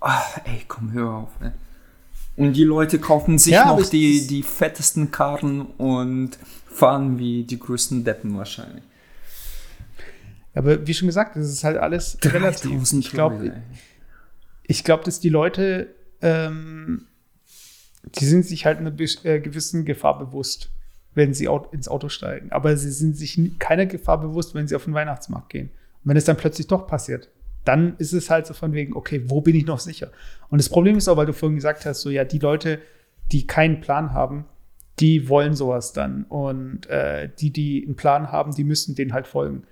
[0.00, 1.30] Ach, ey, komm, hör auf.
[1.40, 1.52] Ey.
[2.36, 7.58] Und die Leute kaufen sich ja, noch die, die fettesten Karren und fahren wie die
[7.58, 8.84] größten Deppen wahrscheinlich.
[10.56, 12.92] Aber wie schon gesagt, das ist halt alles relativ.
[12.92, 13.52] Ich glaube,
[14.64, 17.06] ich glaube, dass die Leute, ähm,
[18.18, 20.70] die sind sich halt einer äh, gewissen Gefahr bewusst
[21.16, 22.52] wenn sie ins Auto steigen.
[22.52, 25.70] Aber sie sind sich keiner Gefahr bewusst, wenn sie auf den Weihnachtsmarkt gehen.
[26.04, 27.30] Und wenn es dann plötzlich doch passiert,
[27.64, 30.12] dann ist es halt so von wegen, okay, wo bin ich noch sicher?
[30.50, 32.80] Und das Problem ist auch, weil du vorhin gesagt hast, so ja, die Leute,
[33.32, 34.44] die keinen Plan haben,
[35.00, 36.24] die wollen sowas dann.
[36.24, 39.62] Und äh, die, die einen Plan haben, die müssen den halt folgen.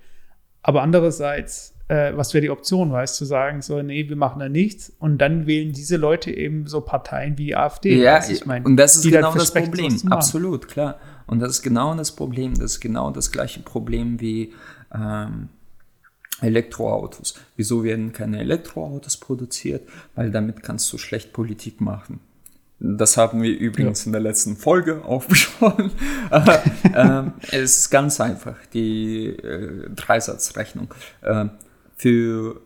[0.67, 4.49] Aber andererseits, äh, was wäre die Option, weißt zu sagen, so, nee, wir machen da
[4.49, 8.01] nichts und dann wählen diese Leute eben so Parteien wie die AfD.
[8.01, 9.95] Ja, ich mein, und das ist genau das Problem.
[10.09, 10.97] Absolut, klar.
[11.27, 12.55] Und das ist genau das Problem.
[12.55, 14.53] Das ist genau das gleiche Problem wie
[14.91, 15.49] ähm,
[16.41, 17.35] Elektroautos.
[17.55, 19.87] Wieso werden keine Elektroautos produziert?
[20.15, 22.21] Weil damit kannst du schlecht Politik machen.
[22.79, 24.07] Das haben wir übrigens ja.
[24.07, 25.91] in der letzten Folge aufgesprochen.
[26.31, 30.93] äh, es ist ganz einfach, die äh, Dreisatzrechnung.
[31.21, 31.45] Äh,
[31.95, 32.61] für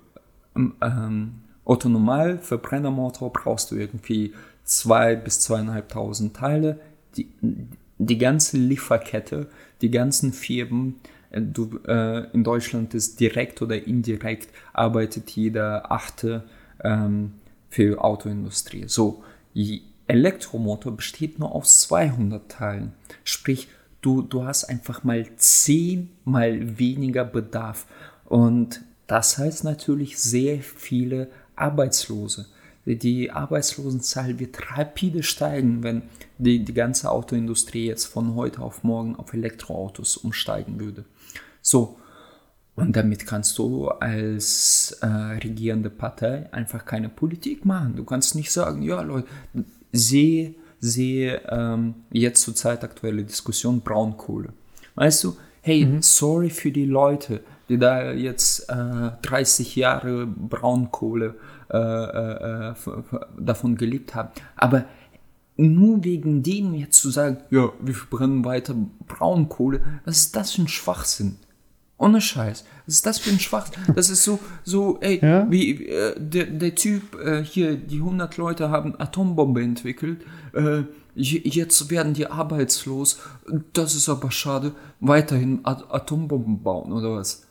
[0.55, 1.33] ähm,
[1.65, 6.79] Autonomal Verbrennermotor brauchst du irgendwie zwei bis zweieinhalbtausend Teile.
[7.15, 7.29] Die,
[7.99, 9.47] die ganze Lieferkette,
[9.81, 10.95] die ganzen Firmen,
[11.29, 16.43] äh, du, äh, in Deutschland ist direkt oder indirekt arbeitet jeder Achte
[16.83, 17.33] ähm,
[17.69, 18.85] für Autoindustrie.
[18.87, 19.23] So,
[20.09, 22.93] Elektromotor besteht nur aus 200 Teilen.
[23.23, 23.67] Sprich,
[24.01, 27.85] du, du hast einfach mal zehnmal weniger Bedarf.
[28.25, 32.47] Und das heißt natürlich sehr viele Arbeitslose.
[32.85, 36.03] Die Arbeitslosenzahl wird rapide steigen, wenn
[36.39, 41.05] die, die ganze Autoindustrie jetzt von heute auf morgen auf Elektroautos umsteigen würde.
[41.61, 41.99] So,
[42.75, 47.95] und damit kannst du als äh, regierende Partei einfach keine Politik machen.
[47.95, 49.27] Du kannst nicht sagen, ja Leute,
[49.91, 54.53] sehe, sehe ähm, jetzt zur Zeit aktuelle Diskussion Braunkohle.
[54.95, 56.01] Weißt du, hey, mhm.
[56.01, 61.35] sorry für die Leute, die da jetzt äh, 30 Jahre Braunkohle
[61.69, 62.73] äh, äh, äh
[63.37, 64.29] davon gelebt haben.
[64.55, 64.85] Aber
[65.57, 68.75] nur wegen dem jetzt zu sagen, ja, wir verbrennen weiter
[69.07, 71.37] Braunkohle, was ist das für ein Schwachsinn?
[71.99, 72.63] Ohne Scheiß.
[72.85, 73.69] Was ist das für ein Schwach?
[73.93, 75.45] Das ist so, so ey, ja?
[75.51, 80.21] wie äh, der, der Typ äh, hier, die 100 Leute haben Atombombe entwickelt.
[80.53, 80.83] Äh,
[81.13, 83.19] jetzt werden die arbeitslos.
[83.73, 84.71] Das ist aber schade.
[85.01, 87.45] Weiterhin At Atombomben bauen oder was?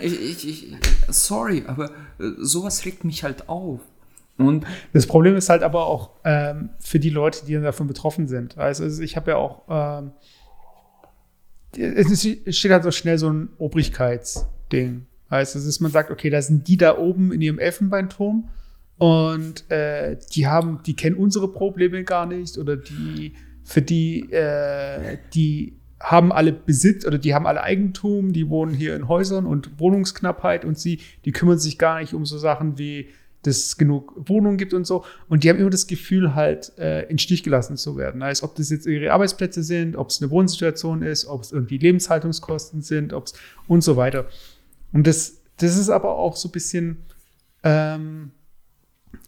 [0.00, 0.76] ich, ich,
[1.08, 3.80] sorry, aber äh, sowas regt mich halt auf.
[4.38, 8.56] Und das Problem ist halt aber auch ähm, für die Leute, die davon betroffen sind.
[8.56, 10.12] Also ich habe ja auch ähm,
[11.76, 15.06] es steht halt so schnell so ein Obrigkeitsding.
[15.30, 18.48] Heißt, es ist, man sagt, okay, da sind die da oben in ihrem Elfenbeinturm
[18.96, 25.18] und äh, die haben, die kennen unsere Probleme gar nicht oder die, für die, äh,
[25.34, 29.78] die haben alle Besitz oder die haben alle Eigentum, die wohnen hier in Häusern und
[29.78, 33.08] Wohnungsknappheit und sie, die kümmern sich gar nicht um so Sachen wie
[33.42, 35.04] dass es genug Wohnungen gibt und so.
[35.28, 38.22] Und die haben immer das Gefühl, halt äh, in Stich gelassen zu werden.
[38.22, 41.78] Als ob das jetzt ihre Arbeitsplätze sind, ob es eine Wohnsituation ist, ob es irgendwie
[41.78, 43.34] Lebenshaltungskosten sind, ob es
[43.68, 44.26] und so weiter.
[44.92, 46.98] Und das, das ist aber auch so ein bisschen
[47.62, 48.32] ähm,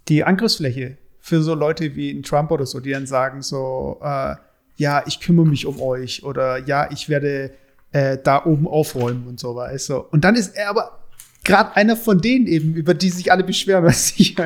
[0.09, 4.35] die Angriffsfläche für so Leute wie ein Trump oder so, die dann sagen so, äh,
[4.77, 7.53] ja, ich kümmere mich um euch oder ja, ich werde
[7.93, 10.13] äh, da oben aufräumen und so weiter.
[10.13, 11.00] Und dann ist er aber
[11.45, 14.37] gerade einer von denen eben, über die sich alle beschweren, weiß ich.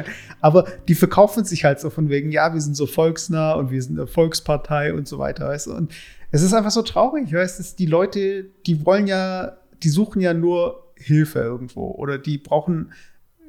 [0.41, 3.83] Aber die verkaufen sich halt so von wegen, ja, wir sind so volksnah und wir
[3.83, 5.75] sind eine Volkspartei und so weiter, weißt du.
[5.75, 5.93] Und
[6.31, 10.35] es ist einfach so traurig, weißt du, die Leute, die wollen ja, die suchen ja
[10.35, 12.93] nur Hilfe irgendwo oder die brauchen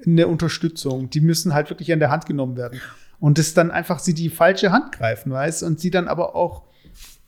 [0.06, 1.10] eine Unterstützung.
[1.10, 2.82] Die müssen halt wirklich an der Hand genommen werden.
[3.20, 6.36] Und das dann einfach sie die falsche Hand greifen, weißt du, und sie dann aber
[6.36, 6.64] auch,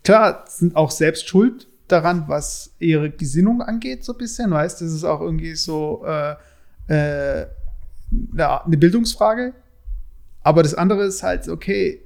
[0.04, 4.52] klar, sind auch selbst schuld, daran, was ihre Gesinnung angeht, so ein bisschen.
[4.52, 6.36] Weißt das ist auch irgendwie so äh,
[6.88, 7.48] äh,
[8.36, 9.54] ja, eine Bildungsfrage.
[10.44, 12.02] Aber das andere ist halt, okay,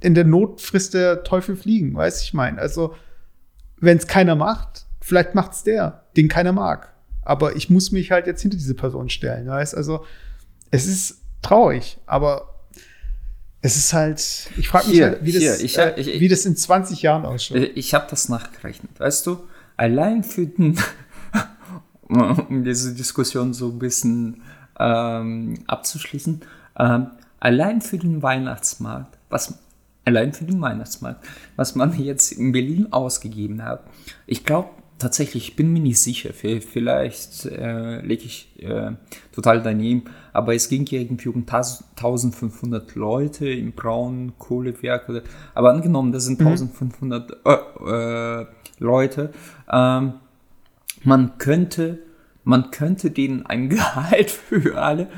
[0.00, 2.58] in der Not frisst der Teufel fliegen, weißt ich meine.
[2.58, 2.94] Also,
[3.80, 6.92] wenn es keiner macht, vielleicht macht es der, den keiner mag.
[7.22, 10.04] Aber ich muss mich halt jetzt hinter diese Person stellen, weißt Also,
[10.70, 12.53] es ist traurig, aber
[13.64, 16.44] es ist halt, ich frage mich, halt, wie, hier, das, ich, äh, ich, wie das
[16.44, 17.56] in 20 Jahren ausschaut.
[17.74, 19.00] Ich habe das nachgerechnet.
[19.00, 19.38] Weißt du,
[19.78, 20.78] allein für den,
[22.10, 24.42] um diese Diskussion so ein bisschen
[24.78, 26.42] ähm, abzuschließen,
[26.78, 27.06] ähm,
[27.40, 29.54] allein für den Weihnachtsmarkt, was
[30.04, 33.82] allein für den Weihnachtsmarkt, was man jetzt in Berlin ausgegeben hat,
[34.26, 36.30] ich glaube, tatsächlich, ich bin mir nicht sicher.
[36.32, 38.92] Vielleicht äh, lege ich äh,
[39.32, 40.04] total daneben.
[40.32, 45.22] Aber es ging irgendwie um 1500 Leute im Braunkohlewerk.
[45.54, 47.86] Aber angenommen, das sind 1500 mhm.
[47.86, 48.46] äh, äh,
[48.78, 49.30] Leute.
[49.70, 50.14] Ähm,
[51.02, 51.98] man könnte,
[52.44, 55.08] man könnte denen ein Gehalt für alle,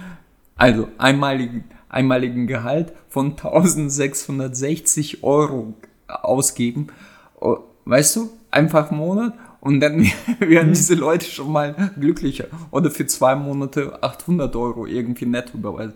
[0.56, 5.74] also einmaligen, einmaligen Gehalt von 1660 Euro
[6.08, 6.88] ausgeben.
[7.40, 9.34] Oh, weißt du, einfach im Monat
[9.66, 10.07] und dann
[10.38, 10.74] werden mhm.
[10.74, 12.46] diese Leute schon mal glücklicher.
[12.70, 15.94] Oder für zwei Monate 800 Euro irgendwie netto überweisen.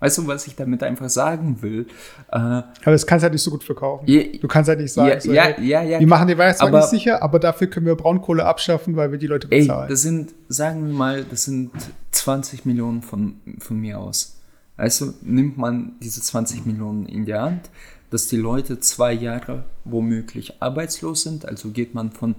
[0.00, 1.86] Weißt du, was ich damit einfach sagen will?
[2.32, 4.04] Äh, aber das kannst du halt nicht so gut verkaufen.
[4.08, 6.36] Je, du kannst halt nicht sagen, ja, so, ja, hey, ja, ja, wir machen den
[6.38, 9.84] Weihnachtsmarkt nicht sicher, aber dafür können wir Braunkohle abschaffen, weil wir die Leute bezahlen.
[9.84, 11.70] Ey, das sind, sagen wir mal, das sind
[12.10, 14.40] 20 Millionen von, von mir aus.
[14.76, 17.70] Also nimmt man diese 20 Millionen in die Hand,
[18.10, 22.34] dass die Leute zwei Jahre womöglich arbeitslos sind, also geht man von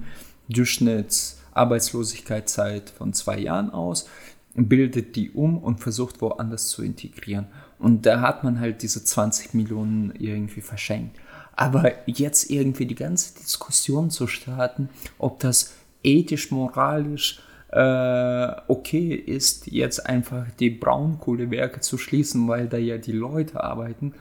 [0.50, 4.10] Durchschnittsarbeitslosigkeitszeit von zwei Jahren aus,
[4.56, 7.48] bildet die um und versucht woanders zu integrieren.
[7.80, 11.20] Und da hat man halt diese 20 Millionen irgendwie verschenkt.
[11.56, 19.68] Aber jetzt irgendwie die ganze Diskussion zu starten, ob das ethisch, moralisch äh, okay ist,
[19.68, 24.14] jetzt einfach die Braunkohlewerke zu schließen, weil da ja die Leute arbeiten,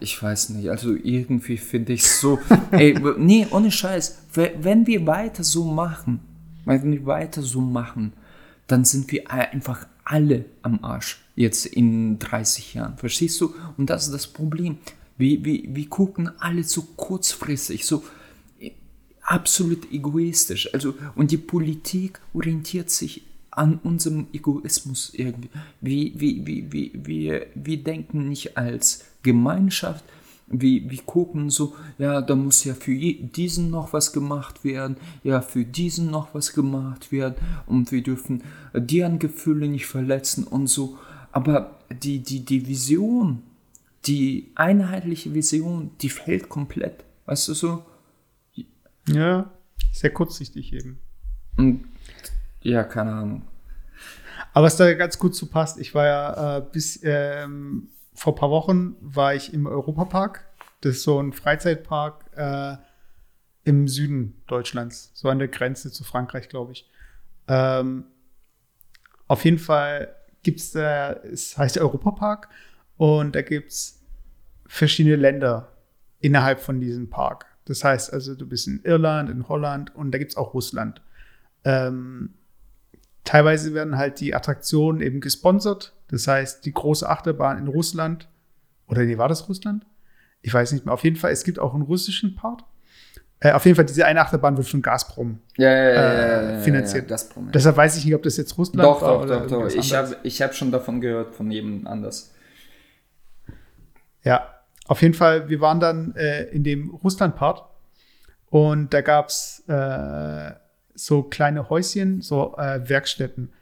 [0.00, 2.38] ich weiß nicht, also irgendwie finde ich so,
[2.70, 6.20] ey, nee, ohne Scheiß, wenn wir weiter so machen,
[6.64, 8.14] wenn wir weiter so machen,
[8.66, 12.96] dann sind wir einfach alle am Arsch jetzt in 30 Jahren.
[12.96, 13.54] Verstehst du?
[13.76, 14.78] Und das ist das Problem.
[15.18, 18.02] Wir, wir, wir gucken alle so kurzfristig, so
[19.22, 20.72] absolut egoistisch.
[20.72, 25.50] Also, und die Politik orientiert sich an unserem Egoismus irgendwie.
[25.80, 30.04] Wir, wir, wir, wir, wir, wir denken nicht als Gemeinschaft,
[30.52, 35.40] wir, wir gucken so, ja, da muss ja für diesen noch was gemacht werden, ja,
[35.40, 38.42] für diesen noch was gemacht werden und wir dürfen
[38.74, 40.98] deren Gefühle nicht verletzen und so.
[41.32, 43.42] Aber die, die, die Vision,
[44.04, 47.04] die einheitliche Vision, die fällt komplett.
[47.26, 47.84] Weißt du so?
[49.08, 49.50] Ja,
[49.92, 50.98] sehr kurzsichtig eben.
[51.56, 51.84] Und,
[52.60, 53.42] ja, keine Ahnung.
[54.52, 58.36] Aber was da ganz gut zu passt, ich war ja äh, bis ähm, vor ein
[58.36, 60.44] paar Wochen war ich im Europapark.
[60.80, 62.76] Das ist so ein Freizeitpark äh,
[63.64, 66.90] im Süden Deutschlands, so an der Grenze zu Frankreich, glaube ich.
[67.48, 68.04] Ähm,
[69.28, 72.48] auf jeden Fall gibt es da, es heißt Europapark
[72.96, 74.02] und da gibt es
[74.66, 75.72] verschiedene Länder
[76.20, 77.46] innerhalb von diesem Park.
[77.64, 81.00] Das heißt also, du bist in Irland, in Holland und da gibt es auch Russland.
[81.64, 82.34] Ähm,
[83.24, 85.94] teilweise werden halt die Attraktionen eben gesponsert.
[86.12, 88.28] Das heißt, die große Achterbahn in Russland,
[88.86, 89.86] oder nee, war das Russland?
[90.42, 90.92] Ich weiß nicht mehr.
[90.92, 92.64] Auf jeden Fall, es gibt auch einen russischen Part.
[93.40, 97.08] Äh, auf jeden Fall, diese eine Achterbahn wird von Gazprom ja, ja, ja, äh, finanziert.
[97.08, 99.14] Gazprom, Deshalb weiß ich nicht, ob das jetzt Russland doch, war.
[99.14, 99.74] Doch, oder doch, doch.
[99.74, 102.34] Ich habe ich hab schon davon gehört, von jedem anders.
[104.22, 104.46] Ja,
[104.86, 107.64] auf jeden Fall, wir waren dann äh, in dem Russland-Part
[108.50, 110.52] und da gab es äh,
[110.94, 113.54] so kleine Häuschen, so äh, Werkstätten.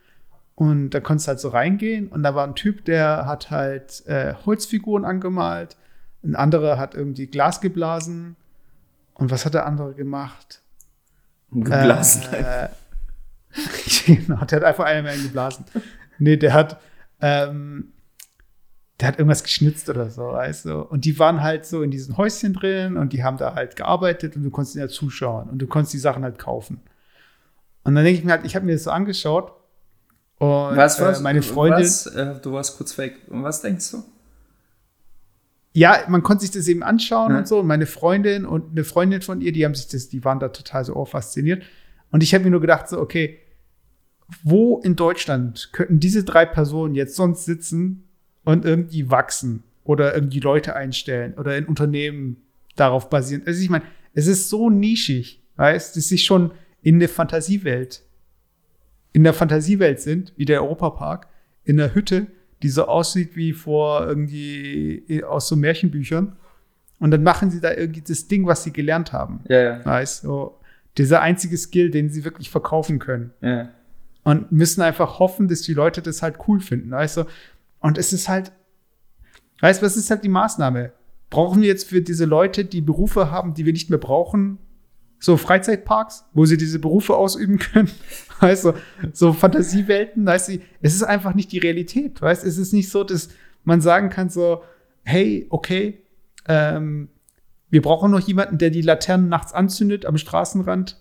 [0.60, 4.06] Und da konntest du halt so reingehen und da war ein Typ, der hat halt
[4.06, 5.78] äh, Holzfiguren angemalt,
[6.22, 8.36] ein anderer hat irgendwie Glas geblasen.
[9.14, 10.60] Und was hat der andere gemacht?
[11.50, 12.24] Geblasen.
[12.34, 12.68] Äh,
[14.04, 15.64] genau, der hat einfach einen mehr geblasen.
[16.18, 16.78] nee, der hat
[17.22, 17.94] ähm,
[19.00, 20.82] der hat irgendwas geschnitzt oder so, weißt du.
[20.82, 24.36] Und die waren halt so in diesen Häuschen drin und die haben da halt gearbeitet
[24.36, 26.82] und du konntest ja zuschauen und du konntest die Sachen halt kaufen.
[27.82, 29.54] Und dann denke ich mir halt, ich habe mir das so angeschaut
[30.40, 31.84] und was, was, äh, meine Freundin.
[31.84, 33.18] Was, äh, du warst kurz weg.
[33.28, 34.02] Und was denkst du?
[35.74, 37.38] Ja, man konnte sich das eben anschauen ja.
[37.38, 37.60] und so.
[37.60, 40.48] Und meine Freundin und eine Freundin von ihr, die haben sich das, die waren da
[40.48, 41.62] total so oh, fasziniert.
[42.10, 43.38] Und ich habe mir nur gedacht, so, okay,
[44.42, 48.08] wo in Deutschland könnten diese drei Personen jetzt sonst sitzen
[48.42, 52.38] und irgendwie wachsen oder irgendwie Leute einstellen oder in Unternehmen
[52.76, 53.42] darauf basieren.
[53.44, 58.02] Also ich meine, es ist so nischig, weißt, dass sich schon in der Fantasiewelt,
[59.12, 61.28] in der Fantasiewelt sind, wie der Europapark,
[61.64, 62.26] in der Hütte,
[62.62, 66.36] die so aussieht wie vor irgendwie aus so Märchenbüchern.
[66.98, 69.40] Und dann machen sie da irgendwie das Ding, was sie gelernt haben.
[69.48, 69.84] Ja, ja.
[69.84, 70.60] Weißt, so,
[70.98, 73.32] dieser einzige Skill, den sie wirklich verkaufen können.
[73.40, 73.70] Ja.
[74.22, 76.90] Und müssen einfach hoffen, dass die Leute das halt cool finden.
[76.90, 77.24] Weißt du,
[77.80, 78.52] und es ist halt,
[79.60, 80.92] weißt du, was ist halt die Maßnahme?
[81.30, 84.58] Brauchen wir jetzt für diese Leute, die Berufe haben, die wir nicht mehr brauchen,
[85.20, 87.90] so Freizeitparks, wo sie diese Berufe ausüben können?
[88.40, 88.72] Weißt du,
[89.12, 92.88] so Fantasiewelten, weißt du, es ist einfach nicht die Realität, weißt du, es ist nicht
[92.88, 93.28] so, dass
[93.64, 94.62] man sagen kann so,
[95.02, 96.02] hey, okay,
[96.48, 97.10] ähm,
[97.68, 100.98] wir brauchen noch jemanden, der die Laternen nachts anzündet am Straßenrand.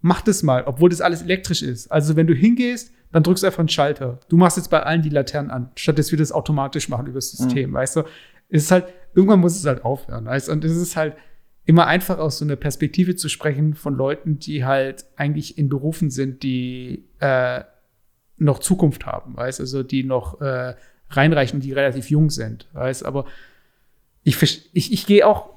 [0.00, 1.92] Mach das mal, obwohl das alles elektrisch ist.
[1.92, 4.18] Also wenn du hingehst, dann drückst du einfach einen Schalter.
[4.28, 7.18] Du machst jetzt bei allen die Laternen an, statt dass wir das automatisch machen über
[7.18, 7.74] das System, mhm.
[7.74, 8.00] weißt du?
[8.48, 10.52] Es ist halt, irgendwann muss es halt aufhören, weißt du?
[10.52, 11.14] Und es ist halt
[11.64, 16.10] immer einfach aus so einer Perspektive zu sprechen von Leuten, die halt eigentlich in Berufen
[16.10, 17.62] sind, die äh,
[18.36, 19.60] noch Zukunft haben, weißt?
[19.60, 20.74] Also die noch äh,
[21.10, 23.04] reinreichen, die relativ jung sind, weißt?
[23.04, 23.26] Aber
[24.24, 24.42] ich,
[24.72, 25.50] ich, ich gehe auch,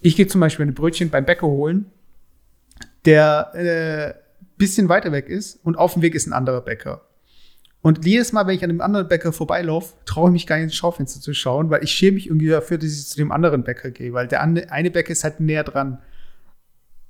[0.00, 1.86] ich gehe zum Beispiel ein Brötchen beim Bäcker holen,
[3.04, 4.14] der äh,
[4.58, 7.05] bisschen weiter weg ist und auf dem Weg ist ein anderer Bäcker.
[7.86, 10.64] Und jedes Mal, wenn ich an einem anderen Bäcker vorbeilaufe, traue ich mich gar nicht
[10.64, 13.62] ins Schaufenster zu schauen, weil ich schäme mich irgendwie dafür, dass ich zu dem anderen
[13.62, 15.98] Bäcker gehe, weil der eine Bäcker ist halt näher dran.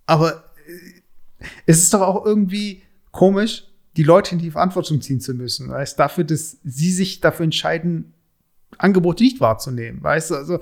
[0.05, 3.65] Aber äh, es ist doch auch irgendwie komisch,
[3.97, 8.13] die Leute in die Verantwortung ziehen zu müssen, weißt dafür, dass sie sich dafür entscheiden,
[8.77, 10.61] Angebote nicht wahrzunehmen, weißt du, also,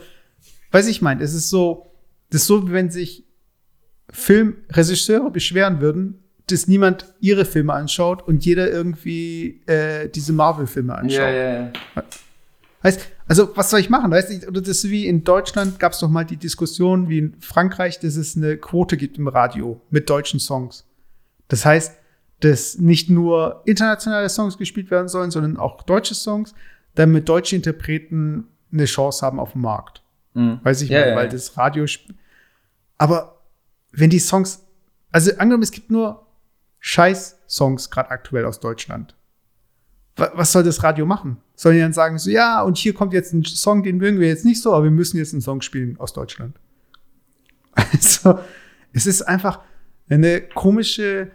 [0.70, 1.90] weiß ich meine, es ist so,
[2.30, 3.26] das ist so, wenn sich
[4.10, 11.18] Filmregisseure beschweren würden, dass niemand ihre Filme anschaut und jeder irgendwie äh, diese Marvel-Filme anschaut.
[11.18, 11.72] Ja, ja, ja.
[12.82, 14.10] Heißt, also was soll ich machen?
[14.10, 17.18] Weißt du, oder das ist wie in Deutschland gab es doch mal die Diskussion, wie
[17.18, 20.84] in Frankreich, dass es eine Quote gibt im Radio mit deutschen Songs.
[21.48, 21.94] Das heißt,
[22.40, 26.54] dass nicht nur internationale Songs gespielt werden sollen, sondern auch deutsche Songs,
[26.94, 30.02] damit deutsche Interpreten eine Chance haben auf dem Markt.
[30.34, 30.60] Mhm.
[30.62, 31.86] Weiß ich ja, mal, weil das Radio.
[32.98, 33.40] Aber
[33.92, 34.62] wenn die Songs,
[35.10, 36.23] also angenommen, es gibt nur
[36.86, 39.16] Scheiß-Songs gerade aktuell aus Deutschland.
[40.16, 41.38] Was soll das Radio machen?
[41.56, 44.28] Sollen die dann sagen, so, ja, und hier kommt jetzt ein Song, den mögen wir
[44.28, 46.56] jetzt nicht so, aber wir müssen jetzt einen Song spielen aus Deutschland.
[47.92, 48.38] Also,
[48.92, 49.60] es ist einfach
[50.08, 51.30] eine komische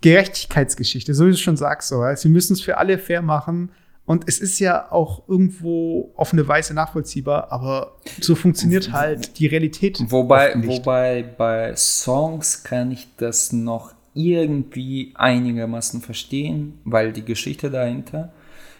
[0.00, 1.88] Gerechtigkeitsgeschichte, so wie du schon sagst.
[1.88, 2.00] So.
[2.00, 3.72] Also, wir müssen es für alle fair machen.
[4.04, 9.46] Und es ist ja auch irgendwo auf eine Weise nachvollziehbar, aber so funktioniert halt die
[9.46, 9.98] Realität.
[10.08, 18.32] Wobei, wobei bei Songs kann ich das noch irgendwie einigermaßen verstehen, weil die Geschichte dahinter,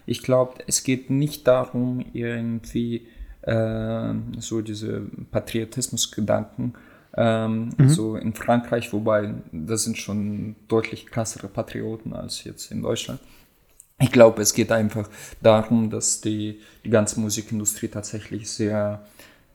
[0.07, 3.07] ich glaube, es geht nicht darum, irgendwie
[3.43, 6.75] äh, so diese Patriotismusgedanken
[7.17, 7.89] ähm, mhm.
[7.89, 13.21] so in Frankreich, wobei das sind schon deutlich krassere Patrioten als jetzt in Deutschland.
[14.01, 15.09] Ich glaube, es geht einfach
[15.41, 19.05] darum, dass die, die ganze Musikindustrie tatsächlich sehr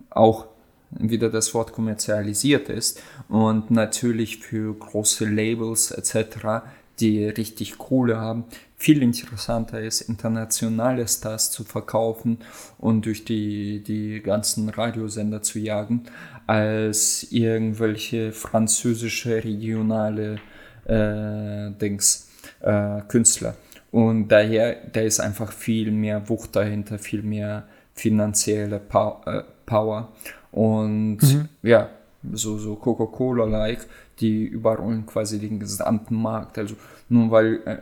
[0.10, 0.48] auch
[0.92, 6.66] wieder das Wort kommerzialisiert ist und natürlich für große Labels etc.,
[7.00, 12.40] die richtig Kohle haben, viel interessanter ist, internationale Stars zu verkaufen
[12.78, 16.04] und durch die, die ganzen Radiosender zu jagen,
[16.48, 20.40] als irgendwelche französische regionale
[20.86, 22.30] äh, Dings,
[22.62, 23.56] äh, Künstler.
[23.92, 28.82] Und daher, da ist einfach viel mehr Wucht dahinter, viel mehr finanzielle
[29.26, 30.12] äh, Power.
[30.52, 31.50] Und mhm.
[31.62, 31.92] ja,
[32.34, 33.86] so, so Coca-Cola-like,
[34.20, 36.58] die überrollen quasi den gesamten Markt.
[36.58, 36.76] Also
[37.10, 37.78] nur weil, äh,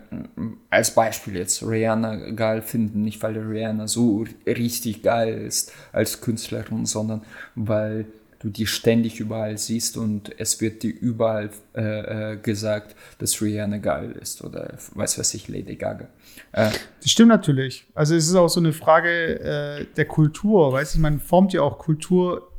[0.69, 6.86] als Beispiel jetzt, Rihanna geil finden, nicht weil Rihanna so richtig geil ist als Künstlerin,
[6.86, 7.21] sondern
[7.55, 8.05] weil
[8.39, 13.77] du die ständig überall siehst und es wird dir überall äh, äh, gesagt, dass Rihanna
[13.77, 16.07] geil ist oder weiß was ich, Lady Gaga.
[16.51, 16.71] Äh,
[17.01, 17.86] das stimmt natürlich.
[17.93, 21.61] Also es ist auch so eine Frage äh, der Kultur, weißt du, man formt ja
[21.61, 22.51] auch Kultur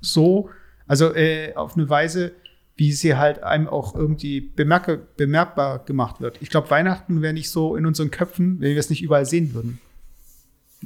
[0.00, 0.50] so,
[0.86, 2.32] also äh, auf eine Weise,
[2.76, 6.38] wie sie halt einem auch irgendwie bemerke, bemerkbar gemacht wird.
[6.42, 9.54] Ich glaube, Weihnachten wäre nicht so in unseren Köpfen, wenn wir es nicht überall sehen
[9.54, 9.80] würden.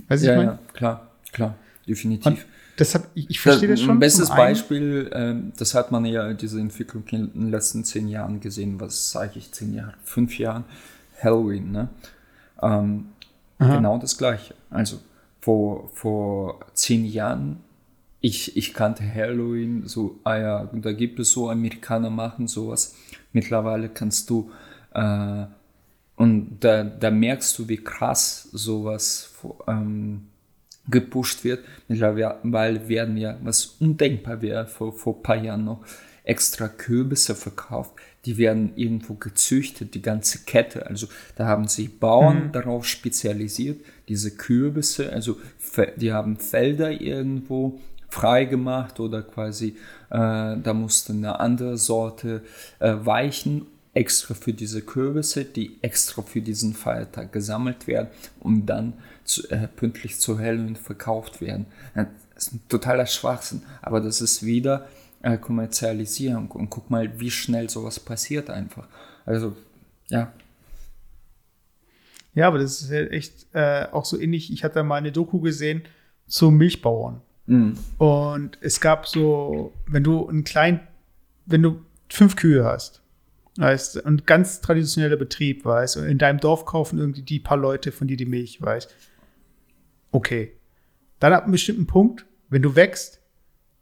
[0.08, 0.46] Weißt ja, ich mein?
[0.46, 1.54] ja, klar, klar,
[1.86, 2.26] definitiv.
[2.26, 2.46] Und
[2.78, 3.96] deshalb, ich, ich verstehe das, das schon.
[3.96, 8.40] Ein bestes Beispiel, äh, das hat man ja diese Entwicklung in den letzten zehn Jahren
[8.40, 10.64] gesehen, was sage ich, zehn Jahre, fünf Jahren,
[11.22, 11.88] Halloween, ne?
[12.62, 13.06] Ähm,
[13.58, 14.54] genau das Gleiche.
[14.70, 14.98] Also
[15.40, 17.60] vor, vor zehn Jahren
[18.20, 22.96] ich, ich kannte Halloween, so, ah ja, da gibt es so, Amerikaner machen sowas.
[23.32, 24.50] Mittlerweile kannst du,
[24.92, 25.46] äh,
[26.16, 29.32] und da, da merkst du, wie krass sowas
[29.68, 30.26] ähm,
[30.88, 31.64] gepusht wird.
[31.88, 35.84] Mittlerweile werden ja, was undenkbar wäre vor, vor ein paar Jahren noch,
[36.24, 37.94] extra Kürbisse verkauft.
[38.24, 40.86] Die werden irgendwo gezüchtet, die ganze Kette.
[40.86, 42.52] Also da haben sich Bauern mhm.
[42.52, 45.38] darauf spezialisiert, diese Kürbisse, also
[45.96, 47.80] die haben Felder irgendwo
[48.10, 49.76] freigemacht oder quasi
[50.10, 52.42] äh, da musste eine andere Sorte
[52.78, 58.08] äh, weichen, extra für diese Kürbisse, die extra für diesen Feiertag gesammelt werden
[58.38, 58.94] und dann
[59.28, 61.66] zu, äh, pünktlich zu Halloween verkauft werden.
[61.94, 64.88] Das ist ein totaler Schwachsinn, aber das ist wieder
[65.22, 68.86] äh, Kommerzialisierung und guck mal, wie schnell sowas passiert einfach.
[69.26, 69.56] Also,
[70.08, 70.32] ja.
[72.34, 74.52] Ja, aber das ist echt äh, auch so ähnlich.
[74.52, 75.82] Ich hatte mal eine Doku gesehen
[76.26, 77.20] zu Milchbauern.
[77.46, 77.76] Mhm.
[77.98, 80.80] Und es gab so, wenn du einen kleinen,
[81.46, 83.02] wenn du fünf Kühe hast,
[83.56, 87.90] weißt, und ganz traditioneller Betrieb, weißt, und in deinem Dorf kaufen irgendwie die paar Leute
[87.90, 88.94] von dir die Milch, weißt,
[90.10, 90.52] okay.
[91.18, 93.20] Dann ab einem bestimmten Punkt, wenn du wächst,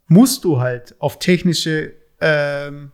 [0.08, 2.92] musst du halt auf technische, ähm,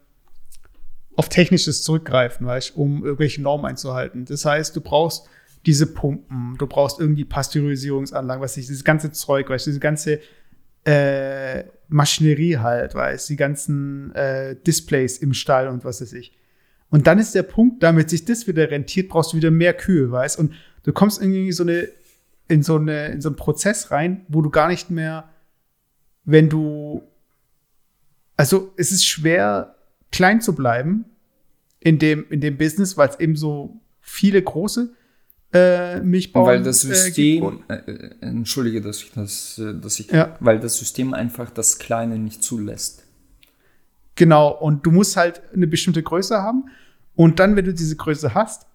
[1.15, 4.25] auf technisches zurückgreifen, weißt, um irgendwelche Normen einzuhalten.
[4.25, 5.29] Das heißt, du brauchst
[5.67, 10.21] diese Pumpen, du brauchst irgendwie Pasteurisierungsanlagen, was ich, dieses ganze Zeug, weißt, diese ganze
[10.85, 16.37] äh, Maschinerie halt, weißt die ganzen äh, Displays im Stall und was weiß ich.
[16.91, 20.11] Und dann ist der Punkt, damit sich das wieder rentiert, brauchst du wieder mehr Kühe,
[20.11, 20.53] weißt Und
[20.83, 21.89] du kommst irgendwie so eine,
[22.49, 25.29] in so eine, in so einen Prozess rein, wo du gar nicht mehr,
[26.25, 27.03] wenn du,
[28.37, 29.77] also es ist schwer,
[30.11, 31.05] klein zu bleiben
[31.81, 34.95] in dem, in dem Business, weil es eben so viele große
[35.53, 40.11] äh, Milchbauern weil das äh, System, äh, äh, entschuldige, dass ich das, äh, dass ich,
[40.11, 40.37] Ja.
[40.41, 43.05] weil das System einfach das Kleine nicht zulässt.
[44.15, 46.65] Genau, und du musst halt eine bestimmte Größe haben.
[47.15, 48.67] Und dann, wenn du diese Größe hast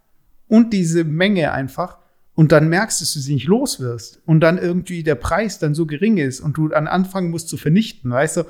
[0.48, 1.98] und diese Menge einfach,
[2.38, 5.74] und dann merkst, dass du sie nicht los wirst und dann irgendwie der Preis dann
[5.74, 8.44] so gering ist und du dann anfangen musst zu vernichten, weißt du,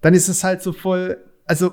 [0.00, 1.16] dann ist es halt so voll,
[1.46, 1.72] also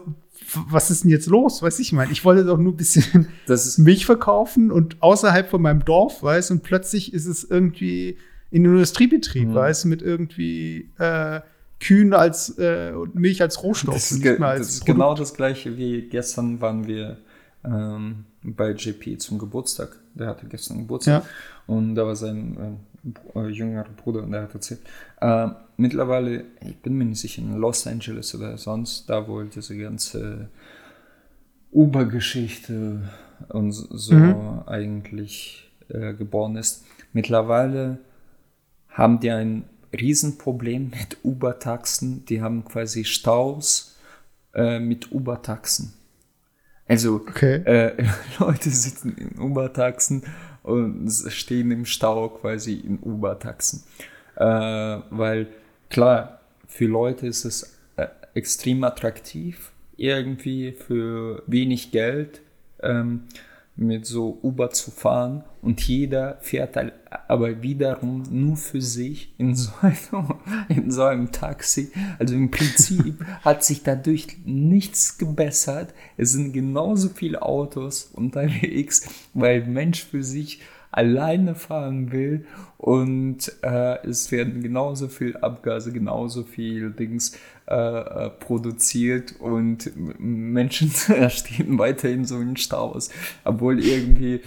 [0.70, 1.64] was ist denn jetzt los?
[1.64, 2.08] Weiß ich mal.
[2.12, 6.22] Ich wollte doch nur ein bisschen Das ist, Milch verkaufen und außerhalb von meinem Dorf,
[6.22, 8.18] weißt du, und plötzlich ist es irgendwie
[8.52, 9.54] in Industriebetrieb, Mhm.
[9.56, 11.42] weißt du, mit irgendwie äh,
[11.80, 13.96] Kühen als äh, und Milch als Rohstoff.
[13.96, 17.18] das ist, ge das ist genau das gleiche wie gestern waren wir
[17.66, 19.98] ähm, bei JP zum Geburtstag.
[20.16, 21.24] Der hatte gestern Geburtstag.
[21.24, 21.30] Ja.
[21.76, 22.80] Und da war sein
[23.36, 24.80] äh, äh, jüngerer Bruder und der hat erzählt.
[25.22, 29.78] Äh, mittlerweile, ich bin mir nicht sicher, in Los Angeles oder sonst, da wo diese
[29.78, 30.50] ganze
[31.72, 33.10] Uber-Geschichte
[33.50, 34.62] und so Mhm.
[34.66, 36.86] eigentlich äh, geboren ist.
[37.14, 38.00] Mittlerweile
[38.90, 42.26] haben die ein Riesenproblem mit Uber-Taxen.
[42.26, 43.98] Die haben quasi Staus
[44.54, 45.94] äh, mit Uber-Taxen.
[46.88, 47.62] Also Okay.
[47.66, 48.04] äh,
[48.40, 50.24] Leute sitzen in Uber-Taxen
[50.64, 53.84] und stehen im Stau quasi in Uber-Taxen.
[54.36, 54.44] Äh,
[55.10, 55.48] weil
[55.90, 62.42] klar, für Leute ist es äh, extrem attraktiv, irgendwie für wenig Geld
[62.82, 63.24] ähm,
[63.78, 66.78] mit so Uber zu fahren und jeder fährt
[67.28, 70.36] aber wiederum nur für sich in so einem,
[70.70, 71.92] in so einem Taxi.
[72.18, 75.94] Also im Prinzip hat sich dadurch nichts gebessert.
[76.18, 80.62] Es sind genauso viele Autos unterwegs, weil Mensch für sich
[80.96, 82.46] alleine fahren will
[82.78, 87.38] und äh, es werden genauso viel Abgase, genauso viel Dings
[87.68, 90.90] äh, äh, produziert und Menschen
[91.30, 93.10] stehen weiterhin so in Staus,
[93.44, 94.42] obwohl irgendwie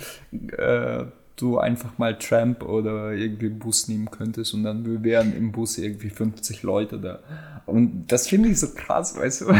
[0.56, 1.04] äh,
[1.36, 6.10] du einfach mal Tramp oder irgendwie Bus nehmen könntest und dann wären im Bus irgendwie
[6.10, 7.20] 50 Leute da.
[7.66, 9.46] Und das finde ich so krass, weißt du?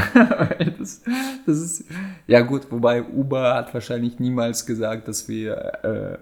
[0.79, 1.03] Das,
[1.47, 1.85] das ist,
[2.27, 6.19] ja gut, wobei Uber hat wahrscheinlich niemals gesagt, dass wir äh,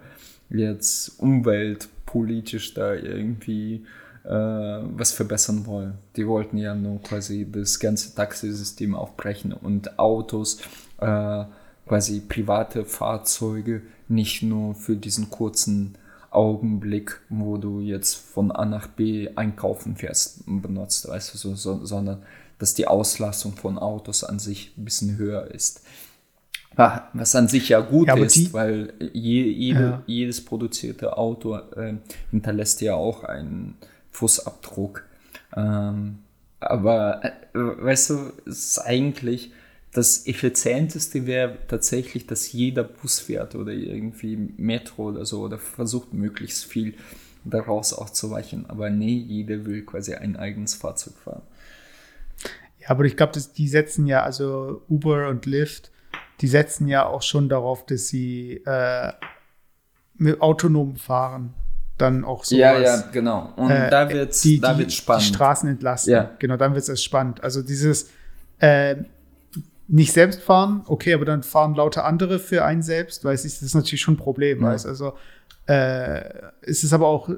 [0.51, 3.85] jetzt umweltpolitisch da irgendwie
[4.25, 5.95] äh, was verbessern wollen.
[6.17, 10.61] Die wollten ja nur quasi das ganze Taxisystem aufbrechen und Autos,
[10.99, 11.45] äh,
[11.87, 15.97] quasi private Fahrzeuge, nicht nur für diesen kurzen
[16.31, 21.85] Augenblick, wo du jetzt von A nach B einkaufen fährst, benutzt, weißt du, so, so,
[21.85, 22.23] sondern
[22.59, 25.83] dass die Auslastung von Autos an sich ein bisschen höher ist.
[26.77, 30.03] Was an sich ja gut Ja, ist, die- weil je, jede, Ja.
[30.07, 31.95] jedes produzierte Auto äh,
[32.31, 33.77] hinterlässt ja auch einen
[34.11, 35.05] Fußabdruck.
[35.57, 36.19] Ähm,
[36.61, 39.53] aber äh, weißt du, es ist eigentlich
[39.93, 46.13] das effizienteste wäre tatsächlich, dass jeder Bus fährt oder irgendwie Metro oder so oder versucht
[46.13, 46.93] möglichst viel
[47.47, 48.69] daraus auszuweichen.
[48.69, 51.43] Aber nee, jeder will quasi ein eigenes Fahrzeug fahren.
[52.81, 55.91] Ja, aber ich glaube, die setzen ja, also Uber und Lyft,
[56.41, 59.13] die setzen ja auch schon darauf, dass sie äh,
[60.17, 61.55] mit autonom fahren.
[61.99, 62.55] Dann auch so.
[62.57, 63.55] ja, ja, genau.
[63.57, 65.23] Und äh, da wird's, die, da die, wird's spannend.
[65.25, 66.13] Die Straßen entlasten.
[66.13, 66.31] Ja.
[66.39, 67.43] Genau, dann wird es erst spannend.
[67.43, 68.11] Also dieses
[68.59, 68.97] äh,
[69.89, 73.63] nicht selbst fahren, okay, aber dann fahren lauter andere für einen selbst, weiß ich, das
[73.63, 74.69] ist natürlich schon ein Problem, Ja.
[74.73, 74.85] weiß.
[74.85, 75.15] Also
[75.67, 76.23] äh,
[76.61, 77.31] es ist aber auch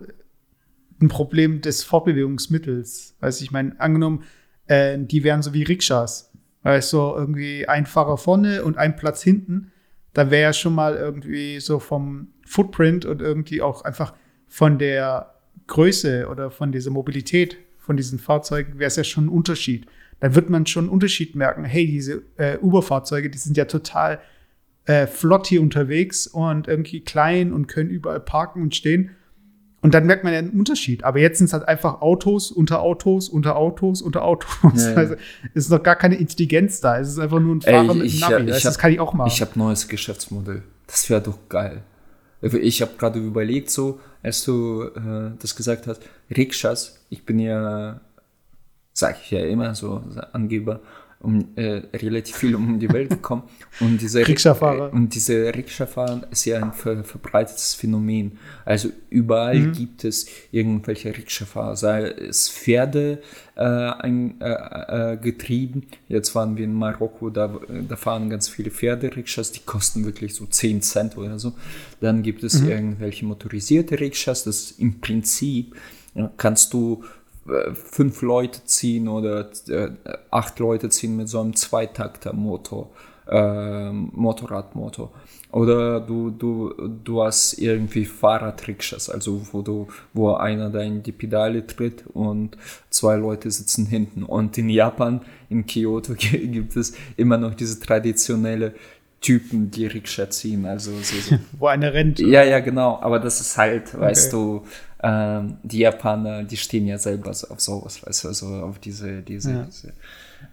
[1.01, 3.15] ein Problem des Fortbewegungsmittels.
[3.21, 4.25] Weiß ich meine, angenommen,
[4.67, 6.28] äh, die wären so wie Rikschas.
[6.63, 9.73] Weißt du, irgendwie ein Fahrer vorne und ein Platz hinten.
[10.13, 14.15] Da wäre ja schon mal irgendwie so vom Footprint und irgendwie auch einfach
[14.47, 15.35] von der
[15.67, 19.87] Größe oder von dieser Mobilität von diesen Fahrzeugen wäre es ja schon ein Unterschied.
[20.21, 21.65] Dann wird man schon einen Unterschied merken.
[21.65, 24.21] Hey, diese äh, Uber-Fahrzeuge, die sind ja total
[24.85, 29.17] äh, flott hier unterwegs und irgendwie klein und können überall parken und stehen.
[29.81, 31.05] Und dann merkt man ja einen Unterschied.
[31.05, 34.51] Aber jetzt sind es halt einfach Autos unter Autos, unter Autos, unter Autos.
[34.75, 34.97] Ja, ja.
[34.97, 35.15] Also
[35.55, 36.99] es ist noch gar keine Intelligenz da.
[36.99, 38.43] Es ist einfach nur ein Ey, Fahrer mit ich- Navi.
[38.43, 39.29] ich das, hab- das kann ich auch machen.
[39.33, 40.63] Ich habe neues Geschäftsmodell.
[40.89, 41.83] Das wäre doch geil.
[42.41, 46.03] Ich habe gerade überlegt, so, als du äh, das gesagt hast,
[46.37, 48.01] Rikschas, ich bin ja,
[48.93, 50.03] sag ich ja immer so,
[50.33, 50.81] Angeber,
[51.21, 53.43] um, äh, relativ viel um die Welt gekommen.
[53.81, 54.93] Und diese Rikscha-Fahrer.
[54.93, 58.39] Äh, und diese Rikscha-Fahren ist ja ein ver verbreitetes Phänomen.
[58.65, 59.73] Also überall mhm.
[59.73, 63.21] gibt es irgendwelche Rikscha-Fahrer, sei es Pferde
[63.57, 65.89] äh, ein, äh, äh, getrieben.
[66.07, 67.59] Jetzt waren wir in Marokko, da,
[67.89, 71.55] da fahren ganz viele Pferde-Rikschas, die kosten wirklich so 10 Cent oder so.
[72.01, 72.69] Dann gibt es mhm.
[72.69, 75.75] irgendwelche motorisierte Rikschas, das im Prinzip
[76.37, 77.05] kannst du
[77.75, 79.91] fünf Leute ziehen oder äh,
[80.31, 82.91] acht Leute ziehen mit so einem Zweitakter-Motor,
[83.29, 85.11] äh, Motorradmotor.
[85.51, 91.13] Oder du, du, du hast irgendwie Fahrradrikschas, also wo du, wo einer da in die
[91.13, 92.59] Pedale tritt und
[92.91, 94.25] zwei Leute sitzen hinten.
[94.25, 98.75] Und in Japan, in Kyoto, gibt es immer noch diese traditionelle
[99.21, 100.65] Typen, die Rikscha ziehen.
[100.67, 101.39] Also so, so.
[101.59, 102.21] Wo eine rennt.
[102.21, 103.01] Ja, ja, genau.
[103.01, 104.01] Aber das ist halt, okay.
[104.01, 104.65] weißt du,
[105.03, 109.23] ähm, die Japaner, die stehen ja selber so auf sowas, weißt du, also auf diese,
[109.23, 109.67] diese, ja.
[109.67, 109.89] diese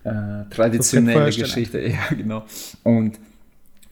[0.04, 1.80] äh, traditionelle Geschichte.
[1.88, 2.46] Ja, genau.
[2.84, 3.20] Und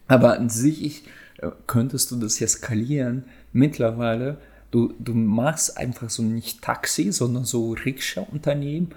[0.06, 1.04] aber an sich
[1.38, 3.24] äh, könntest du das ja skalieren.
[3.52, 4.38] Mittlerweile,
[4.70, 8.90] du, du machst einfach so nicht Taxi, sondern so Rikscha-Unternehmen,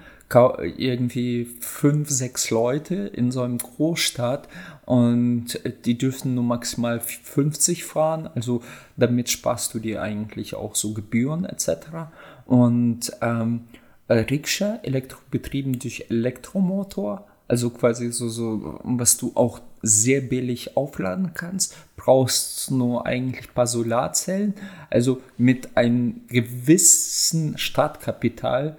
[0.77, 4.49] irgendwie fünf, sechs Leute in so einem Großstadt
[4.87, 8.29] und die dürfen nur maximal 50 fahren.
[8.35, 8.61] Also
[8.95, 12.07] damit sparst du dir eigentlich auch so Gebühren etc.
[12.45, 13.65] Und ähm,
[14.09, 21.75] Rikscha, elektrobetrieben durch Elektromotor, also quasi so, so, was du auch sehr billig aufladen kannst,
[21.97, 24.53] brauchst nur eigentlich ein paar Solarzellen.
[24.89, 28.77] Also mit einem gewissen Startkapital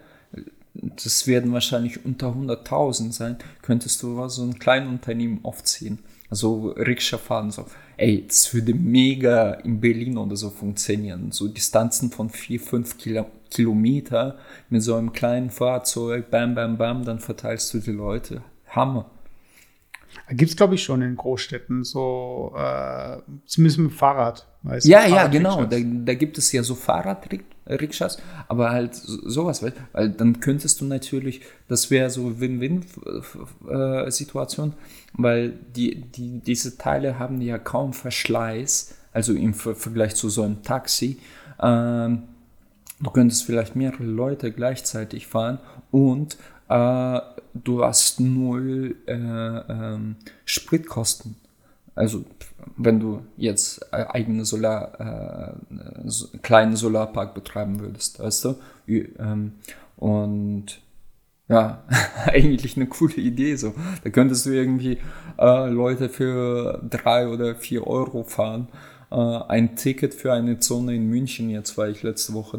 [0.83, 5.99] das werden wahrscheinlich unter 100.000 sein, könntest du so ein kleines Unternehmen aufziehen.
[6.31, 7.66] Also Rikscha fahren, so.
[7.97, 11.33] Ey, das würde mega in Berlin oder so funktionieren.
[11.33, 17.05] So Distanzen von 4, 5 Kilo, Kilometer mit so einem kleinen Fahrzeug, bam, bam, bam,
[17.05, 18.43] dann verteilst du die Leute.
[18.68, 19.11] Hammer.
[20.31, 24.47] Gibt es, glaube ich, schon in Großstädten, so äh, zumindest mit dem Fahrrad.
[24.63, 25.65] Weißt ja, ja, genau.
[25.65, 29.73] Da, da, gibt es ja so Fahrradrikschas, aber halt sowas, weil,
[30.11, 34.75] dann könntest du natürlich, das wäre so Win-Win-Situation,
[35.13, 40.65] weil die, die, diese Teile haben ja kaum Verschleiß, also im Vergleich zu so einem
[40.65, 41.19] Taxi.
[41.63, 42.25] Ähm,
[43.01, 45.61] du könntest vielleicht mehrere Leute gleichzeitig fahren
[45.93, 46.37] und
[46.69, 47.21] äh,
[47.55, 51.37] du hast null äh, ähm, Spritkosten.
[51.99, 52.25] Also
[52.77, 58.55] wenn du jetzt eigene Solar, äh, kleinen Solarpark betreiben würdest, weißt du?
[58.87, 59.55] Ähm,
[59.97, 60.81] und
[61.49, 61.83] ja,
[62.27, 63.75] eigentlich eine coole Idee so.
[64.05, 64.99] Da könntest du irgendwie
[65.41, 68.69] äh, Leute für drei oder vier Euro fahren.
[69.11, 72.59] Äh, ein Ticket für eine Zone in München, jetzt war ich letzte Woche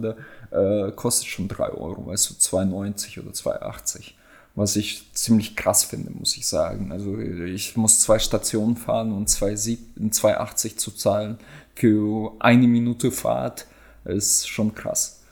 [0.52, 4.16] da, äh, kostet schon drei Euro, weißt du, 2,90 oder 2,80
[4.60, 6.92] was ich ziemlich krass finde, muss ich sagen.
[6.92, 11.38] Also ich muss zwei Stationen fahren und 2,80 zu zahlen
[11.76, 13.68] für eine Minute Fahrt
[14.04, 15.24] ist schon krass.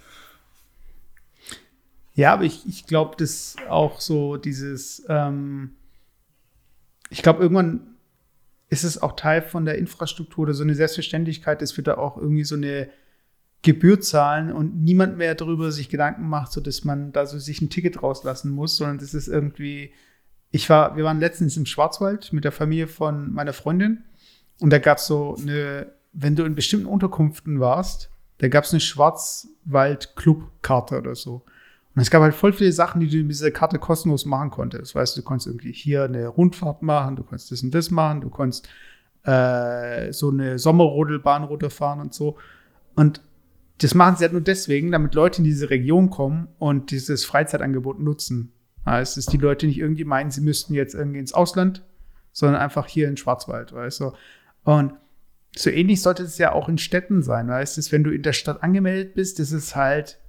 [2.15, 5.71] Ja, aber ich, ich glaube, dass auch so dieses, ähm,
[7.09, 7.97] ich glaube, irgendwann
[8.69, 12.15] ist es auch Teil von der Infrastruktur oder so eine Selbstverständlichkeit, dass wir da auch
[12.15, 12.89] irgendwie so eine
[13.63, 17.61] Gebühr zahlen und niemand mehr darüber sich Gedanken macht, so dass man da so sich
[17.61, 19.91] ein Ticket rauslassen muss, sondern das ist irgendwie.
[20.49, 24.05] Ich war, wir waren letztens im Schwarzwald mit der Familie von meiner Freundin
[24.59, 28.71] und da gab es so eine, wenn du in bestimmten Unterkünften warst, da gab es
[28.71, 31.43] eine Schwarzwald-Club-Karte oder so.
[31.95, 34.93] Und es gab halt voll viele Sachen, die du mit dieser Karte kostenlos machen konntest.
[34.93, 38.21] Weißt du, du konntest irgendwie hier eine Rundfahrt machen, du konntest das und das machen,
[38.21, 38.69] du konntest
[39.23, 42.37] äh, so eine Sommerrodelbahn runterfahren und so.
[42.95, 43.21] Und
[43.79, 47.99] das machen sie halt nur deswegen, damit Leute in diese Region kommen und dieses Freizeitangebot
[47.99, 48.53] nutzen.
[48.85, 51.85] Heißt, dass die Leute nicht irgendwie meinen, sie müssten jetzt irgendwie ins Ausland,
[52.31, 54.13] sondern einfach hier in Schwarzwald, weißt du.
[54.63, 54.93] Und
[55.55, 58.33] so ähnlich sollte es ja auch in Städten sein, weißt du, wenn du in der
[58.33, 60.19] Stadt angemeldet bist, das ist halt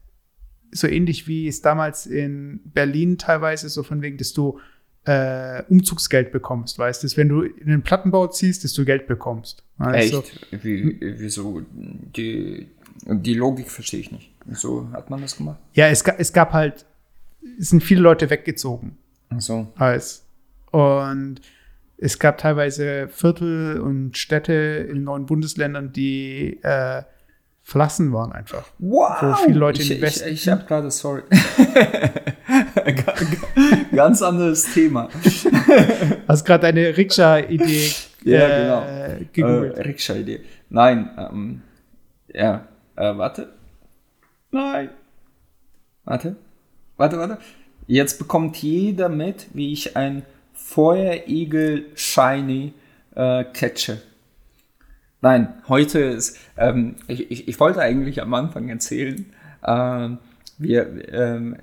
[0.70, 4.58] so ähnlich wie es damals in Berlin teilweise so von wegen, dass du
[5.08, 9.64] äh, Umzugsgeld bekommst, weißt du, wenn du in den Plattenbau ziehst, dass du Geld bekommst.
[9.78, 10.46] Weißt Echt?
[10.62, 11.62] Wie, wieso?
[11.72, 12.68] Die,
[13.06, 14.30] die Logik verstehe ich nicht.
[14.52, 15.58] So hat man das gemacht?
[15.72, 16.84] Ja, es, es gab halt,
[17.58, 18.98] es sind viele Leute weggezogen.
[19.30, 19.72] Ach so.
[19.76, 20.26] Als,
[20.72, 21.40] und
[21.96, 24.52] es gab teilweise Viertel und Städte
[24.90, 27.02] in neuen Bundesländern, die äh,
[27.62, 28.66] verlassen waren einfach.
[28.78, 29.22] Wow!
[29.22, 30.28] Wo viele Leute ich, in Westen.
[30.28, 31.22] Ich, ich habe gerade, sorry.
[33.94, 35.08] Ganz anderes Thema.
[36.28, 37.90] Hast gerade eine Rikscha-Idee
[38.24, 39.52] ja, äh, genau.
[39.56, 39.78] gegoogelt.
[39.78, 40.40] Äh, Rikscha-Idee.
[40.70, 41.62] Nein, ähm,
[42.32, 43.48] ja, äh, warte.
[44.50, 44.90] Nein.
[46.04, 46.36] Warte.
[46.96, 47.38] Warte, warte.
[47.86, 50.22] Jetzt bekommt jeder mit, wie ich ein
[50.52, 52.74] Feuerigel Shiny
[53.14, 54.02] äh, catche.
[55.20, 59.26] Nein, heute ist, ähm, ich, ich, ich, wollte eigentlich am Anfang erzählen,
[59.66, 60.18] ähm,
[60.58, 61.56] wir, ähm,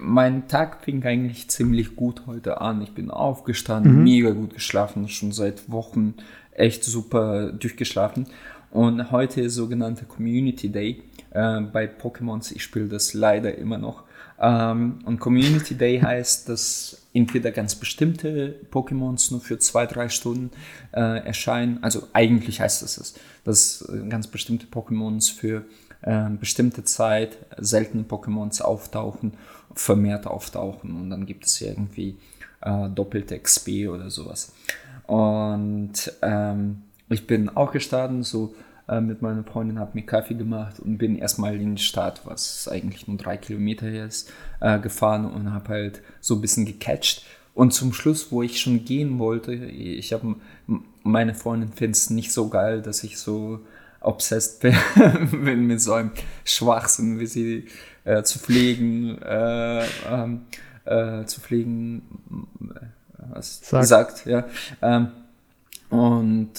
[0.00, 2.82] mein Tag fing eigentlich ziemlich gut heute an.
[2.82, 4.04] Ich bin aufgestanden, mhm.
[4.04, 6.14] mega gut geschlafen, schon seit Wochen
[6.52, 8.26] echt super durchgeschlafen.
[8.70, 12.52] Und heute ist sogenannter Community Day äh, bei Pokémons.
[12.52, 14.02] Ich spiele das leider immer noch.
[14.40, 20.50] Ähm, und Community Day heißt, dass entweder ganz bestimmte Pokémons nur für zwei, drei Stunden
[20.92, 21.78] äh, erscheinen.
[21.82, 23.14] Also eigentlich heißt das es,
[23.44, 25.64] dass ganz bestimmte Pokémons für
[26.04, 29.34] äh, bestimmte Zeit seltene Pokémons auftauchen,
[29.74, 32.16] vermehrt auftauchen und dann gibt es irgendwie
[32.60, 34.52] äh, doppelte XP oder sowas.
[35.06, 38.54] Und ähm, ich bin auch gestartet, so
[38.88, 42.68] äh, mit meiner Freundin, habe mir Kaffee gemacht und bin erstmal in die Stadt, was
[42.68, 44.30] eigentlich nur drei Kilometer ist,
[44.60, 47.24] äh, gefahren und habe halt so ein bisschen gecatcht.
[47.54, 50.36] Und zum Schluss, wo ich schon gehen wollte, ich habe
[51.02, 53.60] meine Freundin findet es nicht so geil, dass ich so
[54.04, 54.60] obsessed
[55.30, 56.12] bin mit so einem
[56.44, 57.66] Schwachsinn, wie sie
[58.04, 60.42] äh, zu pflegen, äh, ähm,
[60.84, 62.02] äh, zu pflegen,
[63.32, 64.46] was sagt, sagt ja.
[64.82, 65.08] Ähm,
[65.90, 66.50] und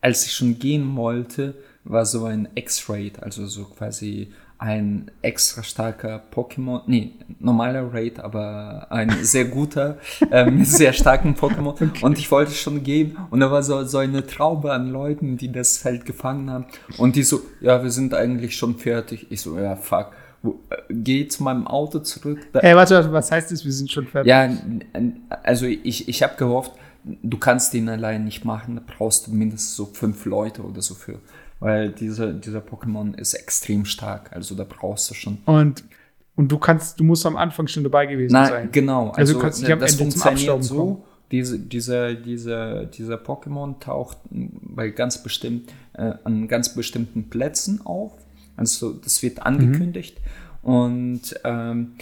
[0.00, 6.20] als ich schon gehen wollte, war so ein X-Raid, also so quasi ein extra starker
[6.34, 9.98] Pokémon, nee, normaler Raid, aber ein sehr guter,
[10.30, 11.70] äh, mit sehr starken Pokémon.
[11.70, 11.90] Okay.
[12.02, 15.52] Und ich wollte schon gehen und da war so, so eine Traube an Leuten, die
[15.52, 16.66] das Feld gefangen haben.
[16.98, 19.28] Und die so, ja, wir sind eigentlich schon fertig.
[19.30, 20.10] Ich so, ja, fuck.
[20.44, 22.40] Äh, geh zu meinem Auto zurück.
[22.54, 24.28] Ey, warte, warte, was heißt das, wir sind schon fertig?
[24.28, 24.50] Ja,
[25.44, 26.72] also ich, ich habe gehofft,
[27.04, 30.94] du kannst den allein nicht machen, da brauchst du mindestens so fünf Leute oder so
[30.94, 31.20] für
[31.60, 34.32] weil diese, dieser Pokémon ist extrem stark.
[34.32, 35.38] Also da brauchst du schon.
[35.44, 35.84] Und,
[36.36, 38.68] und du kannst, du musst am Anfang schon dabei gewesen Nein, sein.
[38.72, 39.08] Genau.
[39.08, 41.04] Also, also du kannst nicht am das Ende funktioniert so.
[41.30, 48.12] Diese, dieser, dieser, dieser Pokémon taucht bei ganz bestimmt, äh, an ganz bestimmten Plätzen auf.
[48.56, 50.18] Also das wird angekündigt.
[50.62, 50.70] Mhm.
[50.70, 51.92] Und ähm,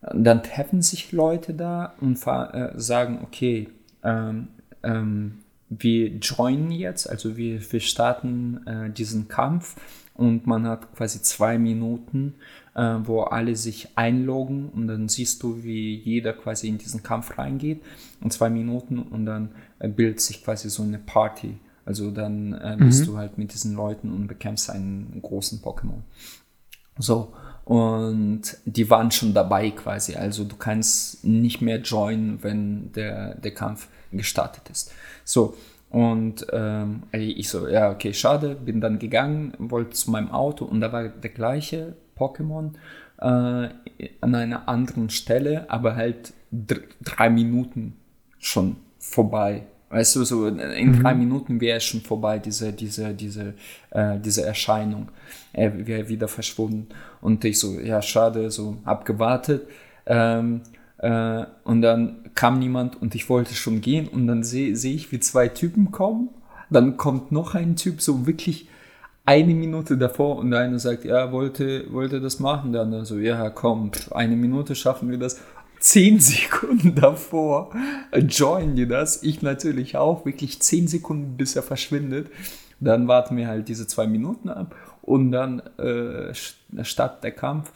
[0.00, 3.68] dann treffen sich Leute da und äh, sagen, okay,
[4.04, 4.48] ähm,
[4.82, 5.38] ähm,
[5.70, 9.76] wir joinen jetzt, also wir, wir starten äh, diesen Kampf
[10.14, 12.34] und man hat quasi zwei Minuten,
[12.74, 17.38] äh, wo alle sich einloggen und dann siehst du, wie jeder quasi in diesen Kampf
[17.38, 17.82] reingeht
[18.20, 21.58] und zwei Minuten und dann äh, bildet sich quasi so eine Party.
[21.84, 23.06] Also dann äh, bist mhm.
[23.06, 26.02] du halt mit diesen Leuten und bekämpfst einen großen Pokémon.
[26.98, 27.32] So,
[27.64, 30.14] und die waren schon dabei quasi.
[30.14, 34.92] Also du kannst nicht mehr joinen, wenn der, der Kampf gestartet ist.
[35.24, 35.56] So,
[35.90, 40.80] und ähm, ich so, ja, okay, schade, bin dann gegangen, wollte zu meinem Auto und
[40.80, 42.72] da war der gleiche Pokémon
[43.20, 43.68] äh,
[44.20, 47.96] an einer anderen Stelle, aber halt drei Minuten
[48.38, 49.62] schon vorbei.
[49.90, 51.02] Weißt du, so in mhm.
[51.02, 53.54] drei Minuten wäre es schon vorbei, diese, diese, diese,
[53.90, 55.08] äh, diese Erscheinung.
[55.54, 56.88] Er wäre wieder verschwunden.
[57.22, 59.66] Und ich so, ja, schade, so abgewartet.
[60.04, 60.60] Ähm,
[60.98, 65.10] äh, und dann kam niemand und ich wollte schon gehen und dann sehe seh ich,
[65.12, 66.30] wie zwei Typen kommen.
[66.70, 68.68] Dann kommt noch ein Typ, so wirklich
[69.24, 72.72] eine Minute davor und der eine sagt, ja, wollte, wollte das machen.
[72.72, 75.40] Der andere so, ja, komm, eine Minute schaffen wir das.
[75.80, 77.70] Zehn Sekunden davor
[78.28, 79.22] joinen die das.
[79.22, 82.28] Ich natürlich auch, wirklich zehn Sekunden, bis er verschwindet.
[82.80, 86.32] Dann warten wir halt diese zwei Minuten ab und dann äh,
[86.82, 87.72] startet der Kampf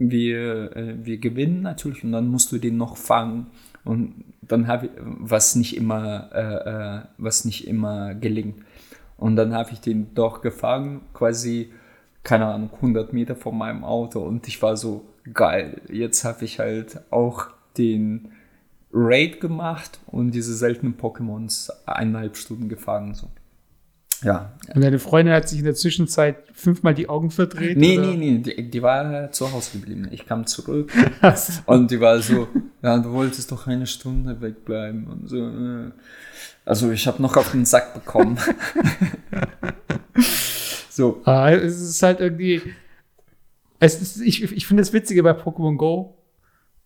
[0.00, 3.48] wir, äh, wir gewinnen natürlich und dann musst du den noch fangen
[3.84, 8.56] und dann habe ich, was nicht immer, äh, äh, was nicht immer gelingt.
[9.16, 11.70] Und dann habe ich den doch gefangen, quasi,
[12.24, 16.58] keine Ahnung, 100 Meter von meinem Auto und ich war so, geil, jetzt habe ich
[16.58, 18.30] halt auch den
[18.92, 23.28] Raid gemacht und diese seltenen Pokémons eineinhalb Stunden gefangen, so.
[24.22, 24.52] Ja.
[24.74, 27.76] Und deine Freundin hat sich in der Zwischenzeit fünfmal die Augen verdreht?
[27.76, 28.06] Nee, oder?
[28.08, 30.08] nee, nee, die, die, war zu Hause geblieben.
[30.10, 30.92] Ich kam zurück
[31.66, 32.48] und die war so,
[32.82, 35.36] ja, du wolltest doch eine Stunde wegbleiben und so.
[35.36, 35.90] Äh.
[36.64, 38.38] Also ich habe noch auf den Sack bekommen.
[40.90, 41.22] so.
[41.24, 42.62] Ah, es ist halt irgendwie,
[43.78, 46.18] es ist, ich, ich finde das Witzige bei Pokémon Go,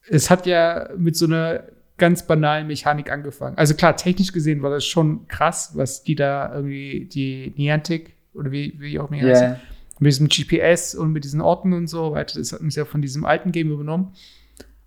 [0.09, 1.64] es hat ja mit so einer
[1.97, 3.57] ganz banalen Mechanik angefangen.
[3.57, 8.51] Also klar, technisch gesehen war das schon krass, was die da irgendwie, die Niantic oder
[8.51, 9.51] wie, wie auch immer yeah.
[9.51, 9.61] heißt,
[10.01, 13.01] mit diesem GPS und mit diesen Orten und so weiter, das hat uns ja von
[13.01, 14.12] diesem alten Game übernommen.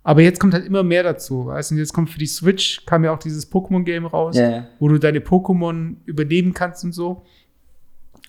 [0.02, 1.74] Aber jetzt kommt halt immer mehr dazu, weißt du?
[1.74, 4.66] Und jetzt kommt für die Switch, kam ja auch dieses Pokémon-Game raus, yeah.
[4.78, 7.24] wo du deine Pokémon übernehmen kannst und so.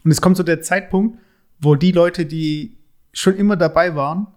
[0.04, 1.20] Und es kommt so der Zeitpunkt,
[1.60, 2.78] wo die Leute, die
[3.12, 4.28] schon immer dabei waren,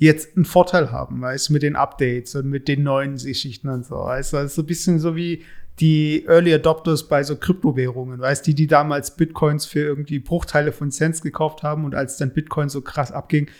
[0.00, 3.84] jetzt einen Vorteil haben, weißt du, mit den Updates und mit den neuen Geschichten und
[3.84, 3.96] so.
[3.96, 5.44] Weißt du, das ist so ein bisschen so wie
[5.78, 10.72] die Early Adopters bei so Kryptowährungen, weißt du, die, die damals Bitcoins für irgendwie Bruchteile
[10.72, 13.50] von Cents gekauft haben und als dann Bitcoin so krass abging,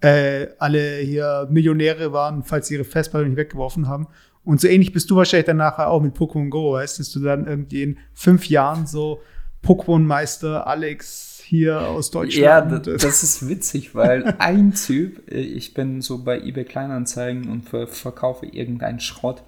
[0.00, 4.06] äh, alle hier Millionäre waren, falls sie ihre Festplatte nicht weggeworfen haben.
[4.44, 7.12] Und so ähnlich bist du wahrscheinlich dann nachher auch mit Pokémon Go, weißt du, dass
[7.12, 9.20] du dann irgendwie in fünf Jahren so
[9.64, 12.86] Pokémon-Meister Alex hier aus Deutschland.
[12.86, 17.68] Ja, das ist witzig, weil ein Typ, äh, ich bin so bei eBay Kleinanzeigen und
[17.68, 19.42] verkaufe irgendeinen Schrott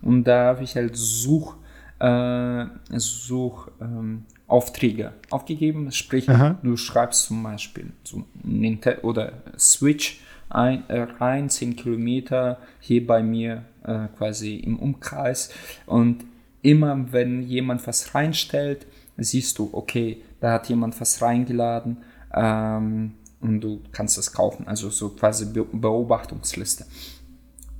[0.00, 1.56] und da habe ich halt Such,
[1.98, 5.90] äh, Suchaufträge ähm, aufgegeben.
[5.90, 6.58] Sprich, Aha.
[6.62, 13.20] du schreibst zum Beispiel so Nintendo oder Switch ein, äh, rein, 10 Kilometer hier bei
[13.20, 15.52] mir äh, quasi im Umkreis
[15.86, 16.24] und
[16.62, 18.86] immer wenn jemand was reinstellt,
[19.16, 21.98] siehst du, okay, da hat jemand was reingeladen
[22.34, 24.66] ähm, und du kannst das kaufen.
[24.66, 26.84] Also so quasi Be Beobachtungsliste.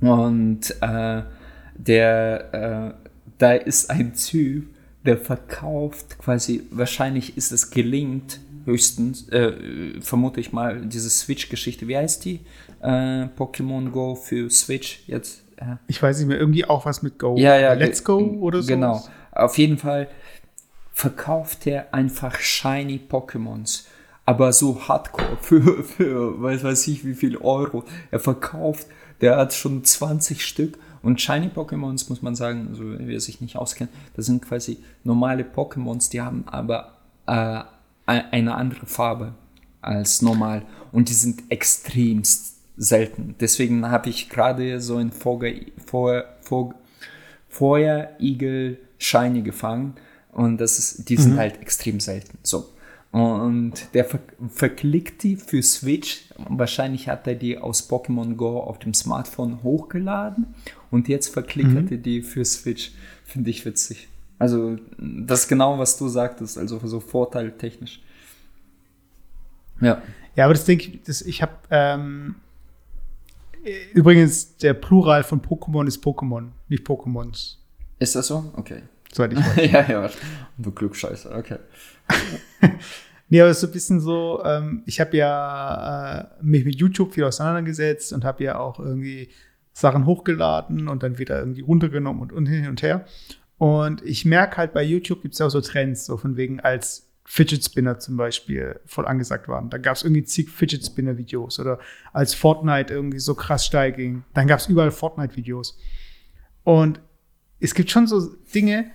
[0.01, 1.23] Und äh,
[1.75, 4.67] der, äh, da ist ein Typ,
[5.05, 11.87] der verkauft quasi, wahrscheinlich ist es gelingt, höchstens, äh, vermute ich mal, diese Switch-Geschichte.
[11.87, 12.41] Wie heißt die?
[12.81, 15.43] Äh, Pokémon Go für Switch jetzt?
[15.87, 17.35] Ich weiß nicht mehr, irgendwie auch was mit Go.
[17.37, 17.73] Ja, ja.
[17.73, 18.67] Let's Go oder so.
[18.67, 19.03] Genau.
[19.31, 20.07] Auf jeden Fall
[20.99, 23.85] verkauft er einfach shiny Pokémons.
[24.25, 27.85] Aber so hardcore für, für weiß, weiß ich wie viel Euro.
[28.11, 28.87] Er verkauft,
[29.21, 30.77] der hat schon 20 Stück.
[31.01, 35.43] Und Shiny Pokémons, muss man sagen, also wer sich nicht auskennt, das sind quasi normale
[35.43, 37.61] Pokémons, die haben aber äh,
[38.05, 39.33] eine andere Farbe
[39.79, 40.63] als normal.
[40.91, 43.35] Und die sind extremst selten.
[43.39, 45.13] Deswegen habe ich gerade so ein
[47.49, 49.95] Feuerigel Shiny gefangen
[50.39, 51.39] und das ist, die sind mhm.
[51.39, 52.37] halt extrem selten.
[52.43, 52.69] So.
[53.11, 56.29] Und der ver verklickt die für Switch.
[56.37, 60.47] Wahrscheinlich hat er die aus Pokémon Go auf dem Smartphone hochgeladen
[60.91, 61.87] und jetzt verklickt mhm.
[61.91, 62.91] er die für Switch.
[63.25, 64.07] Finde ich witzig.
[64.37, 68.01] Also, das ist genau, was du sagtest, also so vorteiltechnisch.
[69.81, 70.01] Ja.
[70.37, 72.35] Ja, aber das denke ich, das, ich habe ähm,
[73.93, 77.55] übrigens der Plural von Pokémon ist Pokémon, nicht Pokémons.
[77.97, 78.53] Ist das so?
[78.55, 78.83] Okay.
[79.13, 79.71] Soweit ich weiß.
[79.71, 80.09] ja, ja,
[80.57, 81.57] du Glückscheißer, okay.
[83.29, 86.75] nee, aber es ist so ein bisschen so, ähm, ich habe ja äh, mich mit
[86.75, 89.29] YouTube viel auseinandergesetzt und habe ja auch irgendwie
[89.73, 93.05] Sachen hochgeladen und dann wieder irgendwie runtergenommen und, und hin und her.
[93.57, 96.59] Und ich merke halt, bei YouTube gibt es ja auch so Trends, so von wegen
[96.59, 99.69] als Fidget Spinner zum Beispiel voll angesagt waren.
[99.69, 101.77] Da gab es irgendwie zig Fidget Spinner Videos oder
[102.11, 105.77] als Fortnite irgendwie so krass steiging, dann gab es überall Fortnite Videos.
[106.63, 106.99] Und
[107.59, 108.89] es gibt schon so Dinge,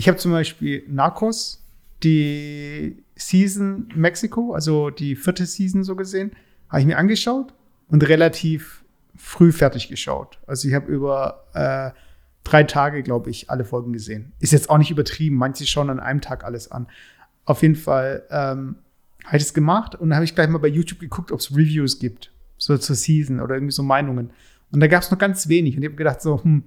[0.00, 1.62] ich habe zum Beispiel Narcos,
[2.02, 6.32] die Season Mexiko, also die vierte Season so gesehen,
[6.70, 7.52] habe ich mir angeschaut
[7.88, 8.82] und relativ
[9.14, 10.38] früh fertig geschaut.
[10.46, 11.90] Also ich habe über äh,
[12.44, 14.32] drei Tage, glaube ich, alle Folgen gesehen.
[14.40, 15.36] Ist jetzt auch nicht übertrieben.
[15.36, 16.86] Manche schauen an einem Tag alles an.
[17.44, 18.76] Auf jeden Fall ähm,
[19.26, 21.98] habe ich es gemacht und habe ich gleich mal bei YouTube geguckt, ob es Reviews
[21.98, 24.30] gibt, so zur Season oder irgendwie so Meinungen.
[24.72, 25.76] Und da gab es noch ganz wenig.
[25.76, 26.64] Und ich habe gedacht so, hm,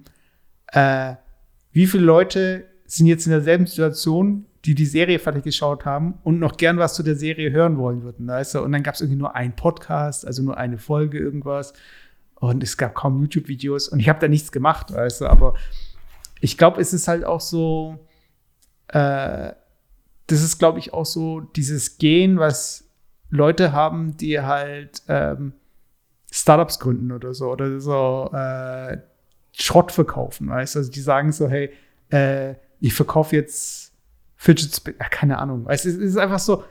[0.68, 1.16] äh,
[1.72, 6.38] wie viele Leute sind jetzt in derselben Situation, die die Serie fertig geschaut haben und
[6.38, 8.26] noch gern was zu der Serie hören wollen würden.
[8.26, 8.62] Weißt du?
[8.62, 11.74] Und dann gab es irgendwie nur einen Podcast, also nur eine Folge irgendwas.
[12.34, 13.88] Und es gab kaum YouTube-Videos.
[13.88, 15.26] Und ich habe da nichts gemacht, weißt du.
[15.26, 15.54] Aber
[16.40, 17.98] ich glaube, es ist halt auch so,
[18.88, 19.52] äh,
[20.26, 22.88] das ist, glaube ich, auch so dieses Gehen, was
[23.30, 25.52] Leute haben, die halt ähm,
[26.30, 27.50] Startups gründen oder so.
[27.50, 28.98] Oder so äh,
[29.52, 30.78] Schrott verkaufen, weißt du.
[30.80, 31.70] Also die sagen so, hey,
[32.08, 33.92] äh, ich verkaufe jetzt
[34.36, 35.66] Fidget Spinner, keine Ahnung.
[35.68, 36.64] Es ist, es ist, einfach so,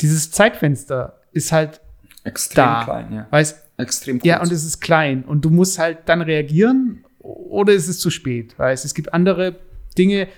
[0.00, 1.80] dieses Zeitfenster ist halt
[2.24, 3.26] extrem da, klein, ja.
[3.30, 4.26] Weißt, extrem kurz.
[4.26, 8.10] Ja, und es ist klein und du musst halt dann reagieren oder ist es zu
[8.10, 9.58] spät, weißt, es gibt andere
[9.96, 10.28] Dinge,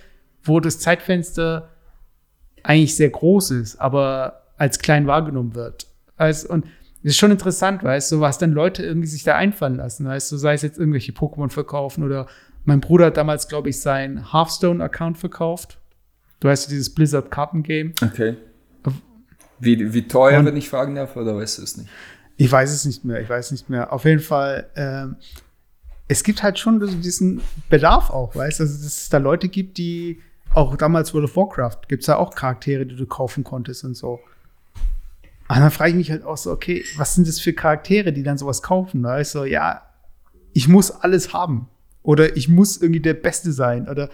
[0.43, 1.71] wo das Zeitfenster
[2.63, 5.87] eigentlich sehr groß ist, aber als klein wahrgenommen wird.
[6.17, 6.67] Weißt, und
[7.03, 10.33] es ist schon interessant, weißt du, was dann Leute irgendwie sich da einfallen lassen, weißt
[10.33, 12.27] du, sei es jetzt irgendwelche Pokémon verkaufen oder
[12.65, 15.79] mein Bruder hat damals, glaube ich, seinen Hearthstone-Account verkauft.
[16.41, 17.95] Du weißt dieses Blizzard-Karten-Game.
[18.03, 18.37] Okay.
[19.59, 21.91] Wie, wie teuer, Und, wenn ich fragen darf, oder weißt du es nicht?
[22.37, 23.93] Ich weiß es nicht mehr, ich weiß nicht mehr.
[23.93, 25.17] Auf jeden Fall, ähm,
[26.09, 29.77] es gibt halt schon diesen Bedarf auch, weißt du, also, dass es da Leute gibt,
[29.77, 30.21] die
[30.55, 33.95] auch damals World of Warcraft gibt es ja auch Charaktere, die du kaufen konntest und
[33.95, 34.21] so.
[35.49, 38.23] Und dann frage ich mich halt auch so, okay, was sind das für Charaktere, die
[38.23, 39.03] dann sowas kaufen?
[39.03, 39.83] Da ist so, ja,
[40.53, 41.69] ich muss alles haben.
[42.03, 43.89] Oder ich muss irgendwie der Beste sein.
[43.89, 44.11] Oder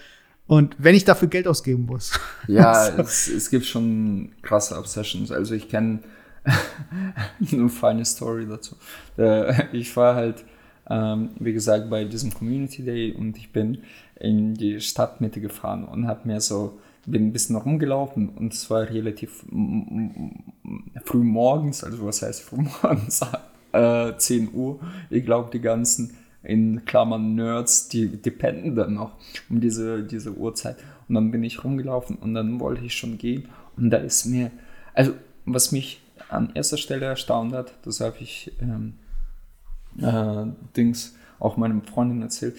[0.47, 2.12] und wenn ich dafür Geld ausgeben muss.
[2.49, 5.32] Ja, es, es, gibt schon krasse Obsessions.
[5.32, 6.01] Also ich kenne
[7.53, 8.76] eine feine Story dazu.
[9.18, 10.45] Äh, ich war halt,
[10.89, 13.78] ähm, wie gesagt, bei diesem Community Day und ich bin
[14.20, 18.82] in die Stadtmitte gefahren und habe mir so bin ein bisschen rumgelaufen und es war
[18.82, 19.45] relativ
[21.05, 23.20] früh morgens, also was heißt früh morgens,
[23.72, 24.80] äh, 10 Uhr.
[25.09, 26.16] Ich glaube, die ganzen
[26.47, 29.12] in Klammern Nerds, die dependen dann noch
[29.51, 30.76] um diese, diese Uhrzeit.
[31.09, 33.49] Und dann bin ich rumgelaufen und dann wollte ich schon gehen.
[33.76, 34.51] Und da ist mir,
[34.94, 35.12] also
[35.44, 38.94] was mich an erster Stelle erstaunt hat, das habe ich ähm,
[40.01, 42.57] äh, Dings auch meinem Freundin erzählt,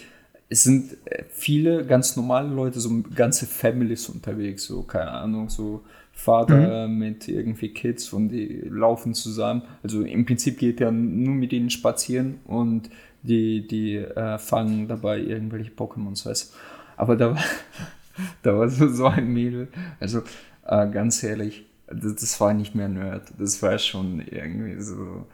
[0.50, 5.84] es sind äh, viele ganz normale Leute, so ganze Families unterwegs, so keine Ahnung, so
[6.14, 6.98] Vater mhm.
[6.98, 9.64] mit irgendwie Kids und die laufen zusammen.
[9.84, 12.90] Also im Prinzip geht er nur mit ihnen spazieren und
[13.28, 16.56] die, die äh, fangen dabei irgendwelche Pokémons, weißt
[16.96, 17.44] Aber da war,
[18.44, 19.68] da war so, so ein Mädel,
[20.00, 20.22] also
[20.66, 25.26] äh, ganz ehrlich, das, das, war nicht mehr Nerd, das war schon irgendwie so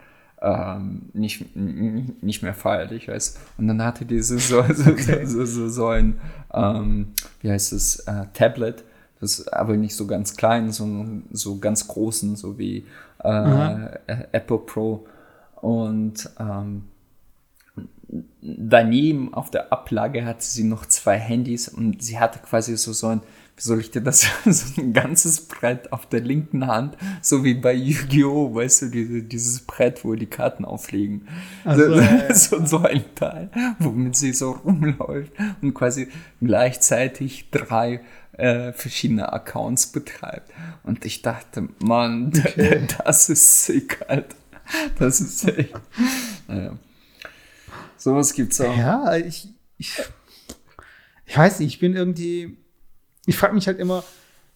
[0.41, 5.25] ähm, nicht, nicht mehr feierlich, weißt Und dann hatte diese so, so, okay.
[5.25, 6.19] so, so, so, ein,
[6.53, 8.83] ähm, wie heißt es, äh, Tablet,
[9.19, 12.85] das aber nicht so ganz klein, sondern so ganz großen, so wie
[13.23, 13.87] äh,
[14.33, 15.07] Apple Pro.
[15.55, 16.83] Und ähm,
[18.41, 23.07] daneben auf der Ablage hatte sie noch zwei Handys und sie hatte quasi so, so
[23.07, 23.21] ein
[23.55, 27.53] wie soll ich dir das, so ein ganzes Brett auf der linken Hand, so wie
[27.53, 31.27] bei Yu-Gi-Oh!, weißt du, diese, dieses Brett, wo die Karten auflegen.
[31.63, 32.33] Also, so, ja.
[32.33, 33.49] so, so ein Teil,
[33.79, 36.07] womit sie so rumläuft und quasi
[36.41, 38.01] gleichzeitig drei
[38.33, 40.51] äh, verschiedene Accounts betreibt.
[40.83, 42.87] Und ich dachte, Mann, okay.
[43.05, 44.35] das ist sick, Alter.
[44.97, 45.73] Das ist echt.
[46.47, 46.77] Naja.
[48.03, 48.75] Sowas gibt's auch.
[48.75, 49.47] Ja, ich,
[49.77, 50.01] ich,
[51.25, 52.57] ich weiß nicht, ich bin irgendwie
[53.25, 54.03] ich frage mich halt immer,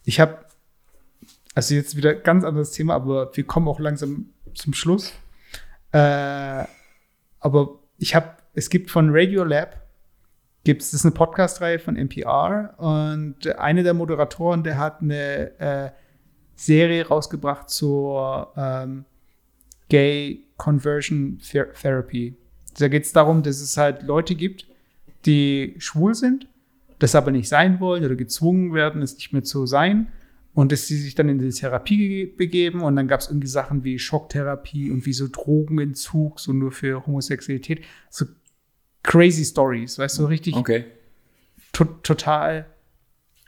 [0.04, 0.38] ich habe,
[1.54, 5.12] also jetzt wieder ganz anderes Thema, aber wir kommen auch langsam zum Schluss.
[5.92, 6.64] Äh,
[7.40, 9.86] aber ich habe, es gibt von Radio Lab,
[10.64, 15.58] gibt es, das ist eine Podcast-Reihe von NPR und eine der Moderatoren, der hat eine
[15.58, 15.90] äh,
[16.56, 19.04] Serie rausgebracht zur ähm,
[19.88, 22.36] Gay Conversion Therapy.
[22.78, 24.66] Da geht es darum, dass es halt Leute gibt,
[25.26, 26.48] die schwul sind
[26.98, 30.08] das aber nicht sein wollen oder gezwungen werden, es nicht mehr zu sein.
[30.54, 33.84] Und dass sie sich dann in die Therapie begeben und dann gab es irgendwie Sachen
[33.84, 37.84] wie Schocktherapie und wie so Drogenentzug, so nur für Homosexualität.
[38.10, 38.26] So
[39.04, 40.86] crazy Stories, weißt du, richtig okay.
[41.72, 42.66] to total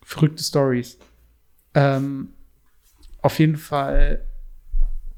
[0.05, 0.99] verrückte Stories.
[1.75, 2.29] Ähm,
[3.23, 4.25] auf jeden Fall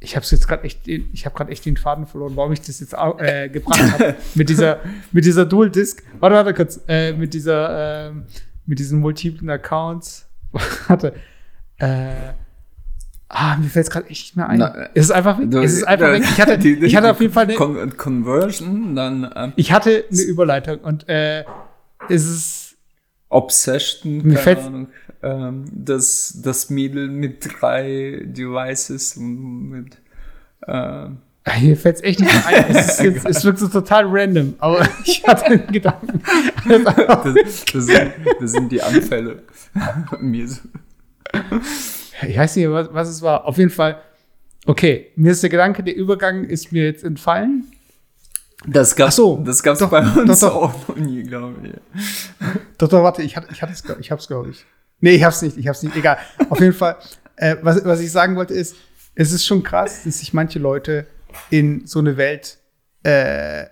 [0.03, 2.81] ich habe jetzt gerade echt, ich habe gerade echt den Faden verloren, warum ich das
[2.81, 4.81] jetzt äh, gebracht habe mit dieser,
[5.13, 6.03] mit dieser Dual Disc.
[6.21, 8.13] Warte, warte kurz, äh, mit dieser, äh,
[8.67, 10.27] mit diesen multiplen Accounts.
[10.89, 11.15] warte.
[11.79, 12.33] Äh,
[13.35, 14.59] Ah, mir fällt es gerade echt nicht mehr ein.
[14.59, 15.51] Na, es ist einfach weg.
[15.51, 16.23] Du, es ist einfach da, weg.
[16.23, 19.33] Ich hatte, die, die, ich hatte auf jeden Fall eine Con Conversion, dann.
[19.35, 21.45] Ähm, ich hatte eine Überleitung und äh,
[22.11, 22.62] es ist
[23.33, 24.89] Obsession, mir keine Ahnung
[25.23, 29.99] ähm, das, das Mädel mit drei Devices mit
[30.67, 31.09] äh,
[31.55, 32.65] hier fällt es echt nicht ein.
[32.77, 36.23] Es, ist es wirkt so total random, aber ich hatte einen Gedanken.
[36.69, 36.85] das,
[37.73, 39.43] das, sind, das sind die Anfälle.
[40.21, 40.61] mir so.
[42.29, 43.45] Ich weiß nicht, was, was es war.
[43.45, 44.01] Auf jeden Fall,
[44.67, 47.65] okay, mir ist der Gedanke, der Übergang ist mir jetzt entfallen.
[48.67, 50.63] Das gab's, so, das gab's doch, bei uns doch, doch.
[50.63, 51.73] auch noch nie, glaube ich.
[52.79, 54.65] Doch, doch, warte, ich, hatte, ich, hatte es, ich hab's, glaube ich.
[55.01, 55.97] Nee, ich hab's nicht, ich hab's nicht.
[55.97, 56.19] Egal.
[56.49, 56.97] Auf jeden Fall,
[57.37, 58.77] äh, was, was ich sagen wollte, ist,
[59.15, 61.07] es ist schon krass, dass sich manche Leute
[61.51, 62.59] in so eine Welt
[63.03, 63.67] äh,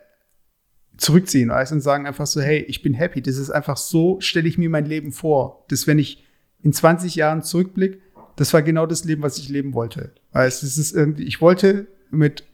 [0.97, 3.23] zurückziehen, weißt, und sagen einfach so, hey, ich bin happy.
[3.23, 6.25] Das ist einfach so, stelle ich mir mein Leben vor, dass wenn ich
[6.63, 8.01] in 20 Jahren zurückblicke,
[8.37, 10.13] das war genau das Leben, was ich leben wollte.
[10.33, 12.45] Weißt, es ist irgendwie, ich wollte mit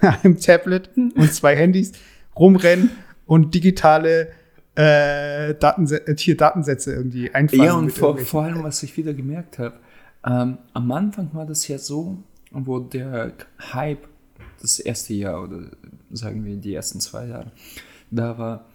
[0.22, 1.92] einem Tablet und zwei Handys
[2.36, 2.90] rumrennen
[3.26, 4.32] und digitale
[4.74, 7.64] äh, Datense äh, hier Datensätze irgendwie einfangen.
[7.64, 9.74] Ja, und vor, vor allem, was ich wieder gemerkt habe,
[10.24, 12.18] ähm, am Anfang war das ja so,
[12.50, 13.32] wo der
[13.72, 14.08] Hype
[14.60, 15.62] das erste Jahr oder
[16.10, 17.50] sagen wir die ersten zwei Jahre,
[18.10, 18.66] da war,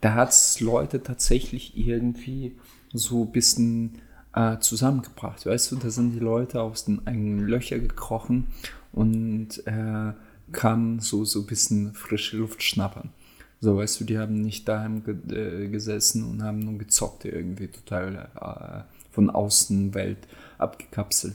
[0.00, 2.56] da hat es Leute tatsächlich irgendwie
[2.92, 4.02] so ein bisschen
[4.34, 5.46] äh, zusammengebracht.
[5.46, 8.48] Weißt du, da sind die Leute aus den eigenen Löchern gekrochen
[8.92, 10.12] und äh,
[10.52, 13.10] kamen so, so ein bisschen frische Luft schnappern.
[13.60, 15.16] So, weißt du, die haben nicht daheim ge
[15.64, 20.18] äh, gesessen und haben nur gezockt, irgendwie total äh, von Außenwelt
[20.56, 21.34] abgekapselt.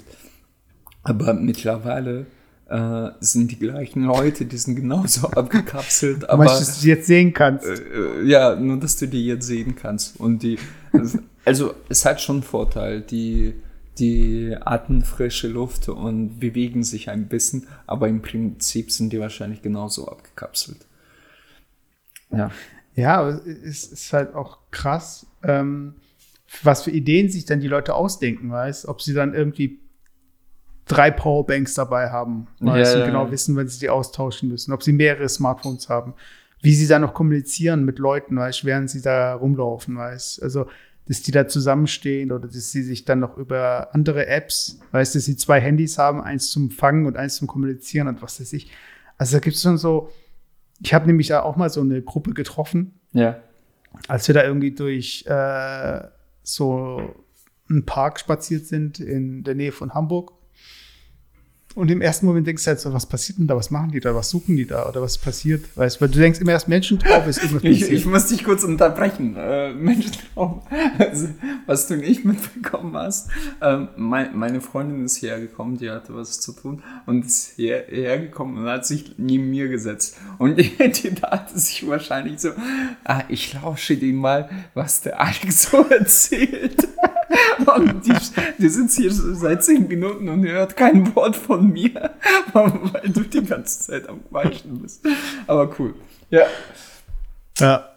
[1.03, 2.25] Aber mittlerweile
[2.67, 6.27] äh, sind die gleichen Leute, die sind genauso abgekapselt.
[6.27, 7.67] aber dass du die jetzt sehen kannst.
[7.67, 10.19] Äh, äh, ja, nur dass du die jetzt sehen kannst.
[10.19, 10.57] Und die,
[11.43, 13.01] also es hat schon einen Vorteil.
[13.01, 13.53] Die,
[13.99, 19.61] die atmen frische Luft und bewegen sich ein bisschen, aber im Prinzip sind die wahrscheinlich
[19.61, 20.85] genauso abgekapselt.
[22.31, 22.51] Ja.
[22.95, 25.95] Ja, es ist halt auch krass, ähm,
[26.63, 28.87] was für Ideen sich dann die Leute ausdenken, weißt?
[28.87, 29.79] Ob sie dann irgendwie
[30.85, 32.95] drei Powerbanks dabei haben, weißt?
[32.95, 36.13] Ja, und genau wissen, wenn sie die austauschen müssen, ob sie mehrere Smartphones haben,
[36.61, 38.63] wie sie dann noch kommunizieren mit Leuten, weißt?
[38.63, 40.41] Während sie da rumlaufen, weißt?
[40.41, 40.67] Also
[41.07, 45.19] dass die da zusammenstehen oder dass sie sich dann noch über andere Apps, weißt du,
[45.19, 48.53] dass sie zwei Handys haben, eins zum Fangen und eins zum Kommunizieren und was weiß
[48.53, 48.71] ich.
[49.17, 50.09] Also da gibt es schon so,
[50.81, 52.99] ich habe nämlich auch mal so eine Gruppe getroffen.
[53.13, 53.39] Ja.
[54.07, 56.01] Als wir da irgendwie durch äh,
[56.43, 57.15] so
[57.69, 60.33] einen Park spaziert sind in der Nähe von Hamburg.
[61.75, 63.55] Und im ersten Moment denkst du halt so, was passiert denn da?
[63.57, 64.15] Was machen die da?
[64.15, 64.87] Was suchen die da?
[64.87, 65.65] Oder was passiert?
[65.75, 68.63] Weißt du, weil du denkst immer erst Menschentraum ist irgendwas ich, ich muss dich kurz
[68.63, 69.35] unterbrechen.
[69.35, 70.61] Äh, Menschentraum,
[70.97, 71.27] also,
[71.65, 73.29] was du nicht mitbekommen hast.
[73.61, 78.19] Ähm, mein, meine Freundin ist hierher gekommen, die hatte was zu tun und ist hierher
[78.19, 80.17] gekommen und hat sich neben mir gesetzt.
[80.37, 82.51] Und die, die dachte sich wahrscheinlich so,
[83.03, 86.87] ah, ich lausche dir mal, was der Alex so erzählt.
[87.75, 88.13] Und die,
[88.57, 92.11] die sitzt hier seit zehn Minuten und hört kein Wort von mir,
[92.53, 95.05] weil du die ganze Zeit am Quatschen bist.
[95.47, 95.95] Aber cool.
[96.29, 96.45] Ja.
[97.59, 97.89] Ja.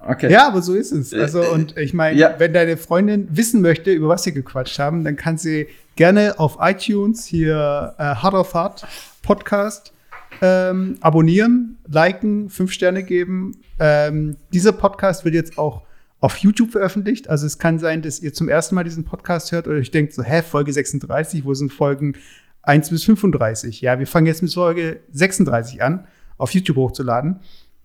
[0.00, 0.30] Okay.
[0.30, 1.12] Ja, aber so ist es.
[1.12, 2.34] Also, und ich meine, ja.
[2.38, 6.58] wenn deine Freundin wissen möchte, über was sie gequatscht haben, dann kann sie gerne auf
[6.60, 8.86] iTunes hier äh, Hard of Hard
[9.22, 9.92] Podcast
[10.40, 13.60] ähm, abonnieren, liken, fünf Sterne geben.
[13.80, 15.82] Ähm, dieser Podcast wird jetzt auch
[16.20, 17.28] auf YouTube veröffentlicht.
[17.28, 20.12] Also es kann sein, dass ihr zum ersten Mal diesen Podcast hört oder euch denkt
[20.12, 22.14] so, hä, Folge 36, wo sind Folgen
[22.62, 23.80] 1 bis 35?
[23.80, 26.06] Ja, wir fangen jetzt mit Folge 36 an,
[26.36, 27.40] auf YouTube hochzuladen.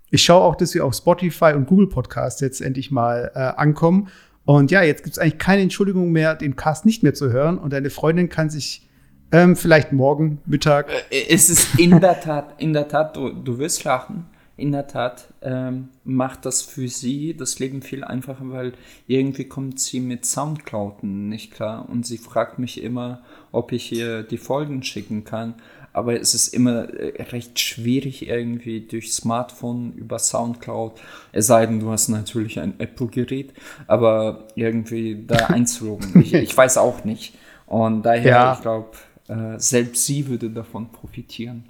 [0.09, 4.09] Ich schaue auch, dass wir auf Spotify und Google Podcasts jetzt endlich mal äh, ankommen.
[4.45, 7.57] Und ja, jetzt gibt es eigentlich keine Entschuldigung mehr, den Cast nicht mehr zu hören.
[7.57, 8.87] Und deine Freundin kann sich
[9.31, 10.89] ähm, vielleicht morgen, Mittag.
[11.09, 14.25] Äh, es ist in der Tat, in der Tat, du, du wirst lachen
[14.55, 18.73] in der Tat ähm, macht das für sie das Leben viel einfacher, weil
[19.07, 24.21] irgendwie kommt sie mit Soundcloud nicht klar und sie fragt mich immer, ob ich ihr
[24.21, 25.55] die Folgen schicken kann.
[25.91, 30.99] Aber es ist immer äh, recht schwierig irgendwie durch Smartphone über Soundcloud,
[31.31, 33.53] es sei denn, du hast natürlich ein Apple-Gerät,
[33.87, 36.21] aber irgendwie da einzuloggen.
[36.21, 37.35] ich, ich weiß auch nicht.
[37.65, 38.53] Und daher, ja.
[38.53, 38.91] ich glaube,
[39.27, 41.65] äh, selbst sie würde davon profitieren.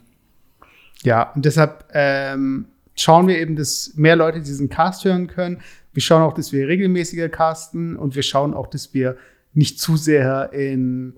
[1.04, 2.66] Ja, und deshalb ähm,
[2.96, 5.62] schauen wir eben, dass mehr Leute diesen Cast hören können.
[5.94, 9.18] Wir schauen auch, dass wir regelmäßiger casten und wir schauen auch, dass wir
[9.54, 11.14] nicht zu sehr in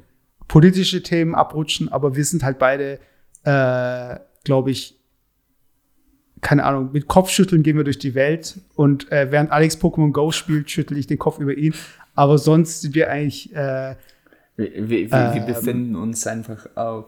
[0.48, 3.00] politische Themen abrutschen, aber wir sind halt beide,
[3.44, 5.00] äh, glaube ich,
[6.42, 10.32] keine Ahnung, mit Kopfschütteln gehen wir durch die Welt und äh, während Alex Pokémon Go
[10.32, 11.74] spielt, schüttel ich den Kopf über ihn.
[12.14, 13.54] Aber sonst sind wir eigentlich.
[13.56, 13.96] Äh,
[14.58, 17.06] wir, wir, wir, wir befinden uns einfach auf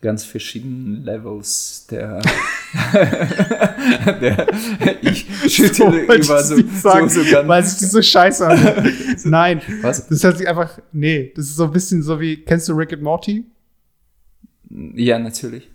[0.00, 2.20] ganz verschiedenen Levels der,
[4.20, 4.46] der
[5.02, 8.92] ich schüttle so, über so, sagen, so, so ganz weil sich so scheiße an.
[9.24, 10.06] Nein, was?
[10.08, 12.92] Das hört sich einfach nee, das ist so ein bisschen so wie kennst du Rick
[12.92, 13.44] and Morty?
[14.68, 15.70] Ja, natürlich.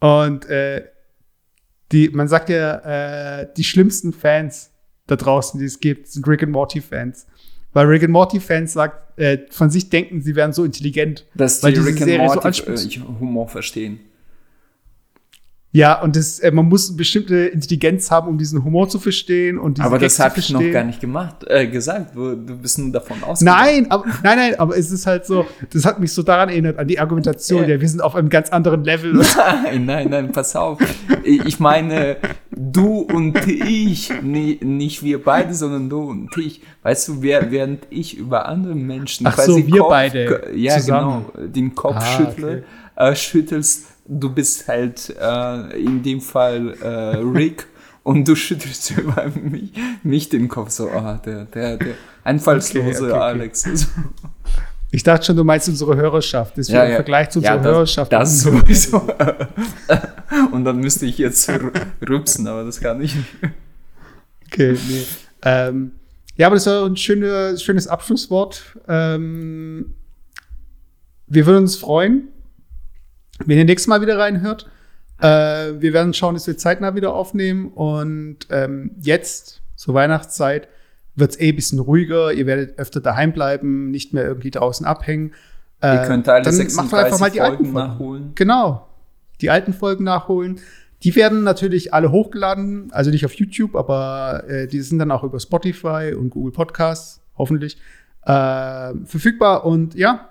[0.00, 0.84] Und äh,
[1.92, 4.70] die man sagt ja äh, die schlimmsten Fans
[5.06, 7.26] da draußen, die es gibt, sind Rick and Morty Fans.
[7.72, 11.26] Weil Rick and Morty Fans sagt, äh, von sich denken, sie wären so intelligent.
[11.34, 14.00] Dass weil die Rick and Morty so äh, Humor verstehen.
[15.70, 19.58] Ja, und das, äh, man muss eine bestimmte Intelligenz haben, um diesen Humor zu verstehen
[19.58, 22.16] und Aber das habe ich noch gar nicht gemacht, äh, gesagt.
[22.16, 23.60] Du, du bist nur davon ausgegangen.
[23.60, 26.78] Nein, aber, nein, nein, aber es ist halt so, das hat mich so daran erinnert,
[26.78, 29.12] an die Argumentation, ja, ja wir sind auf einem ganz anderen Level.
[29.36, 30.78] Nein, nein, nein, pass auf.
[31.22, 32.16] Ich meine,
[32.50, 36.62] du und ich, nee, nicht wir beide, sondern du und ich.
[36.82, 41.26] Weißt du, während ich über andere Menschen Ach so, wir Kopf, beide ja, zusammen.
[41.34, 42.64] genau, den Kopf ah, schüttle,
[42.96, 43.10] okay.
[43.10, 47.66] äh, schüttelst du bist halt äh, in dem Fall äh, Rick
[48.02, 49.72] und du schüttelst über mich,
[50.02, 53.66] mich den Kopf so, oh, der, der, der einfallslose okay, okay, Alex.
[53.66, 53.76] Okay.
[54.90, 56.52] Ich dachte schon, du meinst unsere Hörerschaft.
[56.56, 56.88] Das ist ja, ja.
[56.88, 58.10] im Vergleich zu unserer ja, das, Hörerschaft.
[58.10, 59.06] Das sowieso.
[60.50, 61.46] und dann müsste ich jetzt
[62.00, 63.26] rübsen, aber das kann ich nicht.
[64.46, 65.04] Okay, nee.
[65.42, 65.92] Ähm,
[66.38, 68.78] ja, aber das war ein schöne, schönes Abschlusswort.
[68.88, 69.94] Ähm,
[71.26, 72.28] wir würden uns freuen,
[73.44, 74.68] wenn ihr nächstes Mal wieder reinhört,
[75.20, 75.24] äh,
[75.80, 77.68] wir werden schauen, dass wir zeitnah wieder aufnehmen.
[77.68, 80.68] Und ähm, jetzt, zur Weihnachtszeit,
[81.14, 82.32] wird es eh ein bisschen ruhiger.
[82.32, 85.32] Ihr werdet öfter daheim bleiben, nicht mehr irgendwie draußen abhängen.
[85.80, 88.32] Äh, ihr könnt alle dann 36 macht einfach mal die Folgen alten Folgen nachholen.
[88.34, 88.88] Genau.
[89.40, 90.60] Die alten Folgen nachholen.
[91.04, 95.22] Die werden natürlich alle hochgeladen, also nicht auf YouTube, aber äh, die sind dann auch
[95.22, 97.78] über Spotify und Google Podcasts, hoffentlich,
[98.22, 99.64] äh, verfügbar.
[99.64, 100.27] Und ja,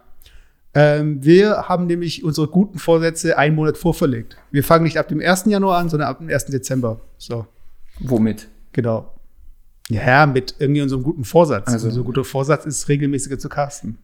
[0.80, 4.38] ähm, wir haben nämlich unsere guten Vorsätze einen Monat vorverlegt.
[4.52, 5.46] Wir fangen nicht ab dem 1.
[5.46, 6.46] Januar an, sondern ab dem 1.
[6.46, 7.00] Dezember.
[7.18, 7.48] So,
[8.00, 8.48] Womit?
[8.74, 9.14] genau.
[9.90, 11.68] Ja, mit irgendwie unserem guten Vorsatz.
[11.68, 13.98] Also- Also, unser guter Vorsatz ist regelmäßiger zu casten.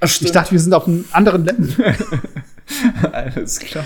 [0.00, 1.94] Ach, Ich dachte, wir sind auf einem anderen Level.
[3.12, 3.84] alles klar.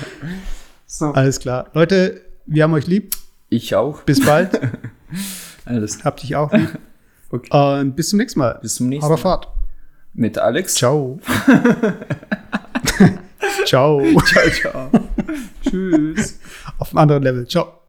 [0.86, 1.06] So.
[1.12, 1.70] Alles klar.
[1.72, 3.14] Leute, wir haben euch lieb.
[3.48, 4.02] Ich auch.
[4.02, 4.60] Bis bald.
[5.64, 6.05] Alles klar.
[6.06, 6.78] Hab dich auch lieb.
[7.32, 7.80] Okay.
[7.80, 8.59] Und bis zum nächsten Mal.
[8.60, 9.20] Bis zum nächsten Aber Mal.
[9.22, 9.47] Fahrt.
[10.12, 10.74] Mit Alex.
[10.74, 11.20] Ciao.
[13.65, 14.03] ciao.
[14.24, 14.91] Ciao, ciao.
[15.62, 16.41] Tschüss.
[16.78, 17.47] Auf einem anderen Level.
[17.47, 17.80] Ciao.